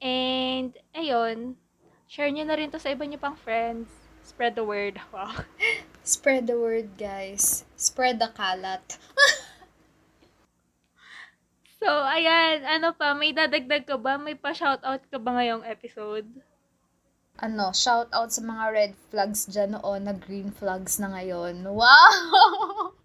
And, 0.03 0.75
ayun, 0.91 1.55
share 2.11 2.27
nyo 2.27 2.43
na 2.43 2.59
rin 2.59 2.67
to 2.67 2.77
sa 2.77 2.91
iba 2.91 3.07
nyo 3.07 3.15
pang 3.15 3.39
friends. 3.39 3.87
Spread 4.19 4.59
the 4.59 4.67
word. 4.67 4.99
Wow. 5.15 5.47
Spread 6.03 6.51
the 6.51 6.59
word, 6.59 6.99
guys. 6.99 7.63
Spread 7.79 8.19
the 8.19 8.27
kalat. 8.35 8.83
So, 11.83 11.91
ayan, 11.91 12.63
ano 12.63 12.95
pa, 12.95 13.11
may 13.11 13.35
dadagdag 13.35 13.83
ka 13.83 13.99
ba? 13.99 14.15
May 14.15 14.39
pa-shoutout 14.39 15.03
ka 15.03 15.19
ba 15.19 15.35
ngayong 15.35 15.67
episode? 15.67 16.23
Ano, 17.43 17.75
shout 17.75 18.07
out 18.15 18.31
sa 18.31 18.39
mga 18.39 18.65
red 18.71 18.93
flags 19.11 19.43
dyan 19.51 19.75
noon 19.75 20.07
na 20.07 20.15
green 20.15 20.47
flags 20.55 20.95
na 21.03 21.11
ngayon. 21.11 21.59
Wow! 21.67 22.95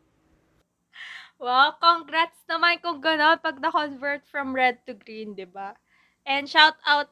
Wow, 1.39 1.79
congrats 1.79 2.35
naman 2.51 2.83
kung 2.83 2.99
gano'n 2.99 3.39
pag 3.39 3.63
na-convert 3.63 4.27
from 4.27 4.51
red 4.59 4.83
to 4.91 4.95
green, 4.95 5.39
di 5.39 5.47
ba? 5.47 5.71
And 6.29 6.45
shout 6.45 6.77
out 6.85 7.09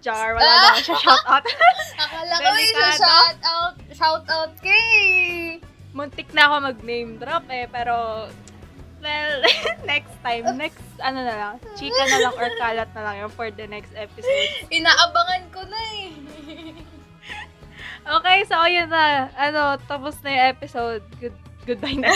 Jar, 0.00 0.36
wala 0.36 0.44
Ah! 0.44 0.76
siya 0.76 0.96
shout 0.96 1.24
out. 1.24 1.44
Akala 2.02 2.34
ko 2.36 2.48
Delikado. 2.50 2.96
shout 2.98 3.38
out, 3.40 3.76
shout 3.92 4.24
out 4.28 4.52
kay! 4.60 5.56
Muntik 5.92 6.28
na 6.32 6.44
ako 6.44 6.54
mag-name 6.62 7.16
drop 7.16 7.48
eh, 7.48 7.64
pero 7.64 8.28
well, 9.00 9.32
next 9.88 10.12
time, 10.20 10.44
next 10.56 10.84
ano 11.00 11.20
na 11.20 11.32
lang, 11.32 11.54
chika 11.76 12.04
na 12.04 12.18
lang 12.20 12.34
or 12.36 12.48
kalat 12.58 12.88
na 12.92 13.00
lang 13.00 13.16
yun 13.18 13.32
for 13.32 13.48
the 13.48 13.64
next 13.64 13.96
episode. 13.96 14.48
Inaabangan 14.76 15.44
ko 15.48 15.60
na 15.64 15.80
eh. 15.96 16.12
Okay, 18.04 18.44
so 18.44 18.60
yun 18.68 18.92
na. 18.92 19.32
Ano, 19.32 19.80
tapos 19.88 20.20
na 20.20 20.28
yung 20.28 20.46
episode. 20.52 21.00
Good, 21.16 21.32
goodbye 21.64 21.96
na. 21.96 22.12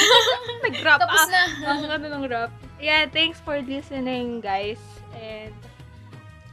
Nag-wrap 0.60 1.00
Tapos 1.00 1.24
up. 1.24 1.32
na. 1.32 1.42
Ang 1.64 1.80
ano 1.88 2.04
ng 2.12 2.24
wrap. 2.28 2.52
Yeah, 2.76 3.08
thanks 3.08 3.40
for 3.40 3.56
listening, 3.64 4.44
guys. 4.44 4.76
And 5.16 5.56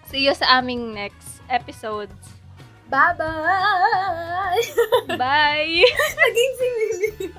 see 0.09 0.25
you 0.25 0.33
sa 0.33 0.59
aming 0.61 0.93
next 0.93 1.41
episodes. 1.49 2.13
Bye-bye! 2.89 4.61
Bye! 5.17 5.83
Naging 6.21 6.53
sing 6.59 7.33